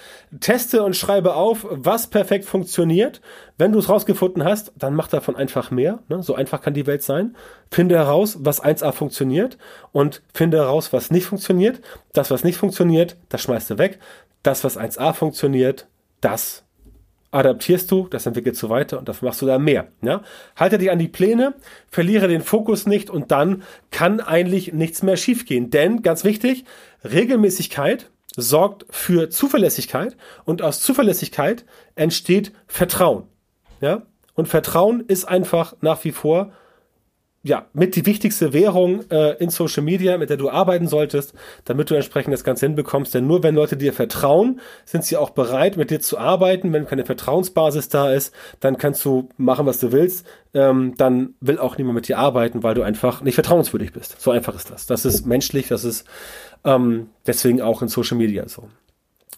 Teste 0.40 0.82
und 0.82 0.96
schreibe 0.96 1.34
auf, 1.34 1.66
was 1.68 2.06
perfekt 2.06 2.46
funktioniert. 2.46 3.20
Wenn 3.58 3.72
du 3.72 3.78
es 3.78 3.90
rausgefunden 3.90 4.44
hast, 4.44 4.72
dann 4.76 4.94
mach 4.94 5.08
davon 5.08 5.36
einfach 5.36 5.70
mehr. 5.70 6.02
Ne? 6.08 6.22
So 6.22 6.34
einfach 6.34 6.62
kann 6.62 6.72
die 6.72 6.86
Welt 6.86 7.02
sein. 7.02 7.36
Finde 7.70 7.96
heraus, 7.96 8.38
was 8.40 8.64
1a 8.64 8.92
funktioniert 8.92 9.58
und 9.92 10.22
finde 10.32 10.56
heraus, 10.56 10.92
was 10.94 11.10
nicht 11.10 11.26
funktioniert. 11.26 11.80
Das, 12.14 12.30
was 12.30 12.44
nicht 12.44 12.56
funktioniert, 12.56 13.16
das 13.28 13.42
schmeißt 13.42 13.70
du 13.70 13.78
weg. 13.78 13.98
Das, 14.42 14.64
was 14.64 14.78
1a 14.78 15.12
funktioniert, 15.12 15.86
das 16.22 16.64
adaptierst 17.30 17.90
du, 17.90 18.08
das 18.08 18.26
entwickelst 18.26 18.62
du 18.62 18.68
weiter 18.68 18.98
und 18.98 19.08
dafür 19.08 19.28
machst 19.28 19.42
du 19.42 19.46
da 19.46 19.58
mehr. 19.58 19.88
Ja? 20.02 20.22
Halte 20.56 20.78
dich 20.78 20.90
an 20.90 20.98
die 20.98 21.08
Pläne, 21.08 21.54
verliere 21.88 22.28
den 22.28 22.42
Fokus 22.42 22.86
nicht 22.86 23.10
und 23.10 23.30
dann 23.30 23.62
kann 23.90 24.20
eigentlich 24.20 24.72
nichts 24.72 25.02
mehr 25.02 25.16
schiefgehen. 25.16 25.70
Denn, 25.70 26.02
ganz 26.02 26.24
wichtig, 26.24 26.64
Regelmäßigkeit 27.04 28.10
sorgt 28.36 28.86
für 28.90 29.30
Zuverlässigkeit 29.30 30.16
und 30.44 30.62
aus 30.62 30.80
Zuverlässigkeit 30.80 31.64
entsteht 31.94 32.52
Vertrauen. 32.66 33.24
Ja? 33.80 34.02
Und 34.34 34.46
Vertrauen 34.46 35.00
ist 35.06 35.24
einfach 35.24 35.74
nach 35.80 36.04
wie 36.04 36.12
vor 36.12 36.52
ja, 37.42 37.66
mit 37.72 37.96
die 37.96 38.04
wichtigste 38.04 38.52
Währung 38.52 39.08
äh, 39.10 39.32
in 39.42 39.48
Social 39.48 39.82
Media, 39.82 40.18
mit 40.18 40.28
der 40.28 40.36
du 40.36 40.50
arbeiten 40.50 40.88
solltest, 40.88 41.32
damit 41.64 41.88
du 41.88 41.94
entsprechend 41.94 42.34
das 42.34 42.44
Ganze 42.44 42.66
hinbekommst. 42.66 43.14
Denn 43.14 43.26
nur 43.26 43.42
wenn 43.42 43.54
Leute 43.54 43.78
dir 43.78 43.94
vertrauen, 43.94 44.60
sind 44.84 45.04
sie 45.04 45.16
auch 45.16 45.30
bereit, 45.30 45.78
mit 45.78 45.90
dir 45.90 46.00
zu 46.00 46.18
arbeiten. 46.18 46.72
Wenn 46.74 46.86
keine 46.86 47.06
Vertrauensbasis 47.06 47.88
da 47.88 48.12
ist, 48.12 48.34
dann 48.60 48.76
kannst 48.76 49.02
du 49.06 49.30
machen, 49.38 49.64
was 49.64 49.80
du 49.80 49.90
willst. 49.90 50.26
Ähm, 50.52 50.94
dann 50.98 51.34
will 51.40 51.58
auch 51.58 51.78
niemand 51.78 51.94
mit 51.94 52.08
dir 52.08 52.18
arbeiten, 52.18 52.62
weil 52.62 52.74
du 52.74 52.82
einfach 52.82 53.22
nicht 53.22 53.36
vertrauenswürdig 53.36 53.92
bist. 53.92 54.20
So 54.20 54.32
einfach 54.32 54.54
ist 54.54 54.70
das. 54.70 54.84
Das 54.84 55.06
ist 55.06 55.24
menschlich, 55.24 55.68
das 55.68 55.84
ist 55.84 56.06
ähm, 56.64 57.08
deswegen 57.26 57.62
auch 57.62 57.80
in 57.80 57.88
Social 57.88 58.18
Media 58.18 58.46
so. 58.48 58.68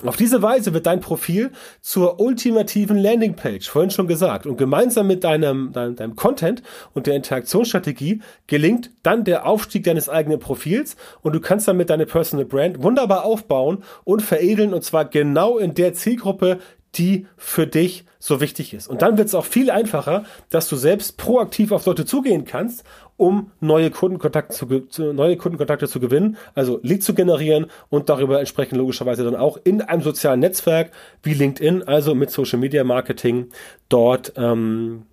Auf 0.04 0.16
diese 0.16 0.42
Weise 0.42 0.74
wird 0.74 0.86
dein 0.86 1.00
Profil 1.00 1.52
zur 1.80 2.18
ultimativen 2.18 2.96
Landingpage, 2.96 3.68
vorhin 3.68 3.90
schon 3.90 4.08
gesagt. 4.08 4.46
Und 4.46 4.56
gemeinsam 4.56 5.06
mit 5.06 5.22
deinem, 5.22 5.70
deinem, 5.72 5.96
deinem 5.96 6.16
Content 6.16 6.62
und 6.92 7.06
der 7.06 7.14
Interaktionsstrategie 7.14 8.20
gelingt 8.46 8.90
dann 9.02 9.22
der 9.24 9.46
Aufstieg 9.46 9.84
deines 9.84 10.08
eigenen 10.08 10.40
Profils 10.40 10.96
und 11.20 11.34
du 11.34 11.40
kannst 11.40 11.68
damit 11.68 11.90
deine 11.90 12.06
Personal 12.06 12.46
Brand 12.46 12.82
wunderbar 12.82 13.24
aufbauen 13.24 13.84
und 14.02 14.22
veredeln 14.22 14.74
und 14.74 14.82
zwar 14.82 15.04
genau 15.04 15.58
in 15.58 15.74
der 15.74 15.94
Zielgruppe, 15.94 16.58
die 16.94 17.26
für 17.36 17.66
dich 17.66 18.04
so 18.18 18.40
wichtig 18.40 18.74
ist. 18.74 18.86
Und 18.86 19.02
dann 19.02 19.18
wird 19.18 19.28
es 19.28 19.34
auch 19.34 19.44
viel 19.44 19.70
einfacher, 19.70 20.24
dass 20.50 20.68
du 20.68 20.76
selbst 20.76 21.16
proaktiv 21.16 21.72
auf 21.72 21.86
Leute 21.86 22.04
zugehen 22.04 22.44
kannst, 22.44 22.84
um 23.16 23.50
neue 23.60 23.90
Kundenkontakte 23.90 24.54
zu, 24.88 25.12
neue 25.12 25.36
Kundenkontakte 25.36 25.88
zu 25.88 26.00
gewinnen, 26.00 26.36
also 26.54 26.80
Lead 26.82 27.02
zu 27.02 27.14
generieren 27.14 27.66
und 27.88 28.08
darüber 28.08 28.38
entsprechend 28.38 28.78
logischerweise 28.78 29.24
dann 29.24 29.36
auch 29.36 29.58
in 29.64 29.80
einem 29.82 30.02
sozialen 30.02 30.40
Netzwerk 30.40 30.92
wie 31.22 31.34
LinkedIn, 31.34 31.82
also 31.84 32.14
mit 32.14 32.30
Social 32.30 32.58
Media 32.58 32.84
Marketing, 32.84 33.48
dort 33.88 34.32
ähm, 34.36 35.06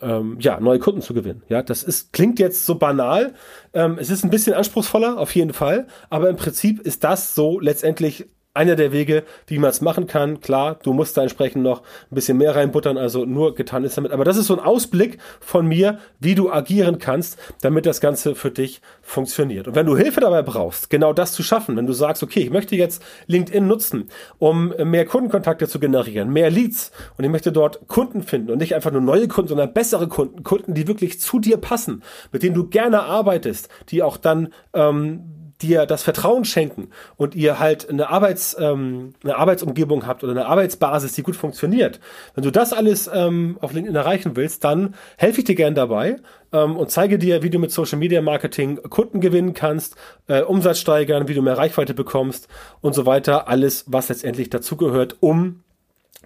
ähm, 0.00 0.36
ja, 0.40 0.60
neue 0.60 0.78
Kunden 0.78 1.00
zu 1.00 1.14
gewinnen. 1.14 1.42
Ja, 1.48 1.62
das 1.62 1.82
ist, 1.82 2.12
klingt 2.12 2.38
jetzt 2.38 2.66
so 2.66 2.76
banal. 2.76 3.34
Ähm, 3.72 3.98
es 3.98 4.10
ist 4.10 4.24
ein 4.24 4.30
bisschen 4.30 4.54
anspruchsvoller, 4.54 5.18
auf 5.18 5.34
jeden 5.34 5.52
Fall. 5.52 5.86
Aber 6.10 6.28
im 6.28 6.36
Prinzip 6.36 6.80
ist 6.80 7.04
das 7.04 7.34
so 7.34 7.58
letztendlich 7.58 8.26
einer 8.52 8.74
der 8.74 8.90
Wege, 8.90 9.22
wie 9.46 9.58
man 9.58 9.70
es 9.70 9.80
machen 9.80 10.08
kann. 10.08 10.40
Klar, 10.40 10.78
du 10.82 10.92
musst 10.92 11.16
da 11.16 11.22
entsprechend 11.22 11.62
noch 11.62 11.82
ein 11.82 12.14
bisschen 12.14 12.36
mehr 12.36 12.56
reinbuttern, 12.56 12.98
also 12.98 13.24
nur 13.24 13.54
getan 13.54 13.84
ist 13.84 13.96
damit. 13.96 14.10
Aber 14.10 14.24
das 14.24 14.36
ist 14.36 14.48
so 14.48 14.54
ein 14.58 14.64
Ausblick 14.64 15.18
von 15.38 15.66
mir, 15.66 15.98
wie 16.18 16.34
du 16.34 16.50
agieren 16.50 16.98
kannst, 16.98 17.38
damit 17.60 17.86
das 17.86 18.00
Ganze 18.00 18.34
für 18.34 18.50
dich 18.50 18.80
funktioniert. 19.02 19.68
Und 19.68 19.76
wenn 19.76 19.86
du 19.86 19.96
Hilfe 19.96 20.20
dabei 20.20 20.42
brauchst, 20.42 20.90
genau 20.90 21.12
das 21.12 21.32
zu 21.32 21.44
schaffen, 21.44 21.76
wenn 21.76 21.86
du 21.86 21.92
sagst, 21.92 22.24
okay, 22.24 22.40
ich 22.40 22.50
möchte 22.50 22.74
jetzt 22.74 23.02
LinkedIn 23.28 23.66
nutzen, 23.66 24.08
um 24.38 24.74
mehr 24.84 25.06
Kundenkontakte 25.06 25.68
zu 25.68 25.78
generieren, 25.78 26.30
mehr 26.30 26.50
Leads 26.50 26.90
und 27.16 27.24
ich 27.24 27.30
möchte 27.30 27.52
dort 27.52 27.86
Kunden 27.86 28.22
finden 28.22 28.50
und 28.50 28.58
nicht 28.58 28.74
einfach 28.74 28.90
nur 28.90 29.00
neue 29.00 29.28
Kunden, 29.28 29.48
sondern 29.50 29.72
bessere 29.72 30.08
Kunden, 30.08 30.42
Kunden, 30.42 30.74
die 30.74 30.88
wirklich 30.88 31.20
zu 31.20 31.38
dir 31.38 31.56
passen, 31.56 32.02
mit 32.32 32.42
denen 32.42 32.54
du 32.54 32.66
gerne 32.66 33.02
arbeitest, 33.02 33.68
die 33.90 34.02
auch 34.02 34.16
dann 34.16 34.52
ähm, 34.74 35.39
dir 35.62 35.86
das 35.86 36.02
Vertrauen 36.02 36.44
schenken 36.44 36.88
und 37.16 37.34
ihr 37.34 37.58
halt 37.58 37.88
eine, 37.88 38.08
Arbeits, 38.08 38.56
ähm, 38.58 39.14
eine 39.22 39.36
Arbeitsumgebung 39.36 40.06
habt 40.06 40.24
oder 40.24 40.32
eine 40.32 40.46
Arbeitsbasis, 40.46 41.12
die 41.12 41.22
gut 41.22 41.36
funktioniert, 41.36 42.00
wenn 42.34 42.44
du 42.44 42.50
das 42.50 42.72
alles 42.72 43.10
ähm, 43.12 43.58
auf 43.60 43.72
LinkedIn 43.72 43.96
erreichen 43.96 44.36
willst, 44.36 44.64
dann 44.64 44.94
helfe 45.16 45.40
ich 45.40 45.44
dir 45.44 45.54
gern 45.54 45.74
dabei 45.74 46.16
ähm, 46.52 46.76
und 46.76 46.90
zeige 46.90 47.18
dir, 47.18 47.42
wie 47.42 47.50
du 47.50 47.58
mit 47.58 47.72
Social 47.72 47.98
Media 47.98 48.22
Marketing 48.22 48.80
Kunden 48.82 49.20
gewinnen 49.20 49.54
kannst, 49.54 49.96
äh, 50.26 50.42
Umsatz 50.42 50.78
steigern, 50.78 51.28
wie 51.28 51.34
du 51.34 51.42
mehr 51.42 51.58
Reichweite 51.58 51.94
bekommst 51.94 52.48
und 52.80 52.94
so 52.94 53.06
weiter. 53.06 53.48
Alles, 53.48 53.84
was 53.86 54.08
letztendlich 54.08 54.50
dazugehört, 54.50 55.16
um 55.20 55.62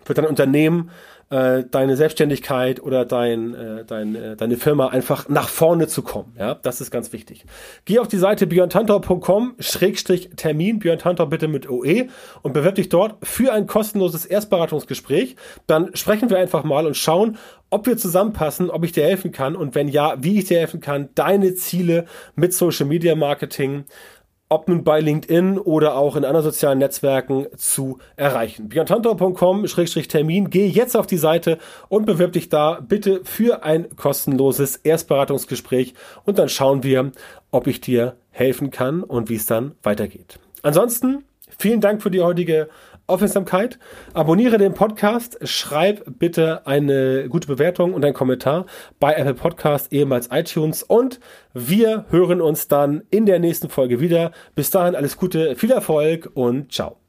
für 0.05 0.15
dein 0.15 0.27
Unternehmen 0.27 0.91
äh, 1.31 1.65
deine 1.71 1.97
Selbstständigkeit 1.97 2.83
oder 2.83 3.05
dein, 3.05 3.55
äh, 3.55 3.85
dein, 3.85 4.15
äh, 4.15 4.37
deine 4.37 4.57
Firma 4.57 4.89
einfach 4.89 5.29
nach 5.29 5.49
vorne 5.49 5.89
zu 5.89 6.03
kommen. 6.03 6.35
Ja, 6.39 6.55
das 6.55 6.81
ist 6.81 6.91
ganz 6.91 7.13
wichtig. 7.13 7.45
Geh 7.85 7.99
auf 7.99 8.09
die 8.09 8.19
Seite 8.19 8.47
björntantor.com 8.47 9.55
Schrägstrich 9.59 10.31
Termin, 10.37 10.79
Björn 10.79 10.99
Tantor 10.99 11.29
bitte 11.29 11.49
mit 11.49 11.69
OE 11.69 12.09
und 12.43 12.53
bewirb 12.53 12.75
dich 12.77 12.89
dort 12.89 13.17
für 13.27 13.53
ein 13.53 13.67
kostenloses 13.67 14.27
Erstberatungsgespräch. 14.27 15.37
Dann 15.67 15.95
sprechen 15.95 16.31
wir 16.31 16.39
einfach 16.39 16.65
mal 16.65 16.87
und 16.87 16.97
schauen, 16.97 17.39
ob 17.71 17.87
wir 17.87 17.97
zusammenpassen, 17.97 18.71
ob 18.71 18.85
ich 18.85 18.93
dir 18.93 19.05
helfen 19.05 19.33
kann 19.33 19.57
und 19.57 19.75
wenn 19.75 19.89
ja, 19.89 20.17
wie 20.23 20.39
ich 20.39 20.45
dir 20.45 20.59
helfen 20.59 20.81
kann, 20.81 21.09
deine 21.15 21.55
Ziele 21.55 22.05
mit 22.37 22.55
Social 22.55 22.87
Media 22.87 23.15
Marketing 23.15 23.85
ob 24.55 24.69
nun 24.69 24.85
bei 24.85 25.01
LinkedIn 25.01 25.59
oder 25.59 25.97
auch 25.97 26.15
in 26.15 26.25
anderen 26.25 26.45
sozialen 26.45 26.79
Netzwerken 26.79 27.49
zu 27.57 27.99
erreichen. 28.15 28.69
björntantor.com-termin, 28.69 30.49
geh 30.49 30.69
jetzt 30.69 30.97
auf 30.97 31.09
die 31.09 31.17
Seite 31.17 31.59
und 31.89 32.07
bewirb 32.07 32.33
dich 32.33 32.49
da 32.49 32.79
bitte 32.81 33.23
für 33.25 33.65
ein 33.65 33.97
kostenloses 33.97 34.77
Erstberatungsgespräch 34.77 35.95
und 36.25 36.39
dann 36.39 36.49
schauen 36.49 36.85
wir, 36.85 37.11
ob 37.51 37.67
ich 37.67 37.81
dir 37.81 38.15
helfen 38.31 38.71
kann 38.71 39.03
und 39.03 39.29
wie 39.29 39.35
es 39.35 39.47
dann 39.47 39.75
weitergeht. 39.83 40.39
Ansonsten 40.63 41.25
vielen 41.59 41.81
Dank 41.81 42.01
für 42.01 42.13
die 42.13 42.23
heutige 42.23 42.69
Aufmerksamkeit. 43.07 43.79
Abonniere 44.15 44.59
den 44.59 44.75
Podcast, 44.75 45.39
schreib 45.43 46.05
bitte 46.19 46.67
eine 46.67 47.29
gute 47.29 47.47
Bewertung 47.47 47.95
und 47.95 48.05
einen 48.05 48.15
Kommentar 48.15 48.67
bei 48.99 49.15
Apple 49.15 49.35
Podcast, 49.35 49.93
ehemals 49.93 50.29
iTunes 50.31 50.83
und 50.83 51.21
wir 51.53 52.07
hören 52.11 52.41
uns 52.41 52.69
dann 52.69 53.03
in 53.11 53.27
der 53.27 53.39
nächsten 53.39 53.69
Folge 53.69 54.01
wieder. 54.01 54.33
Bis 54.55 54.71
dahin 54.71 54.95
alles 54.95 55.17
Gute, 55.17 55.57
viel 55.57 55.71
Erfolg 55.71 56.31
und 56.35 56.73
ciao. 56.73 57.04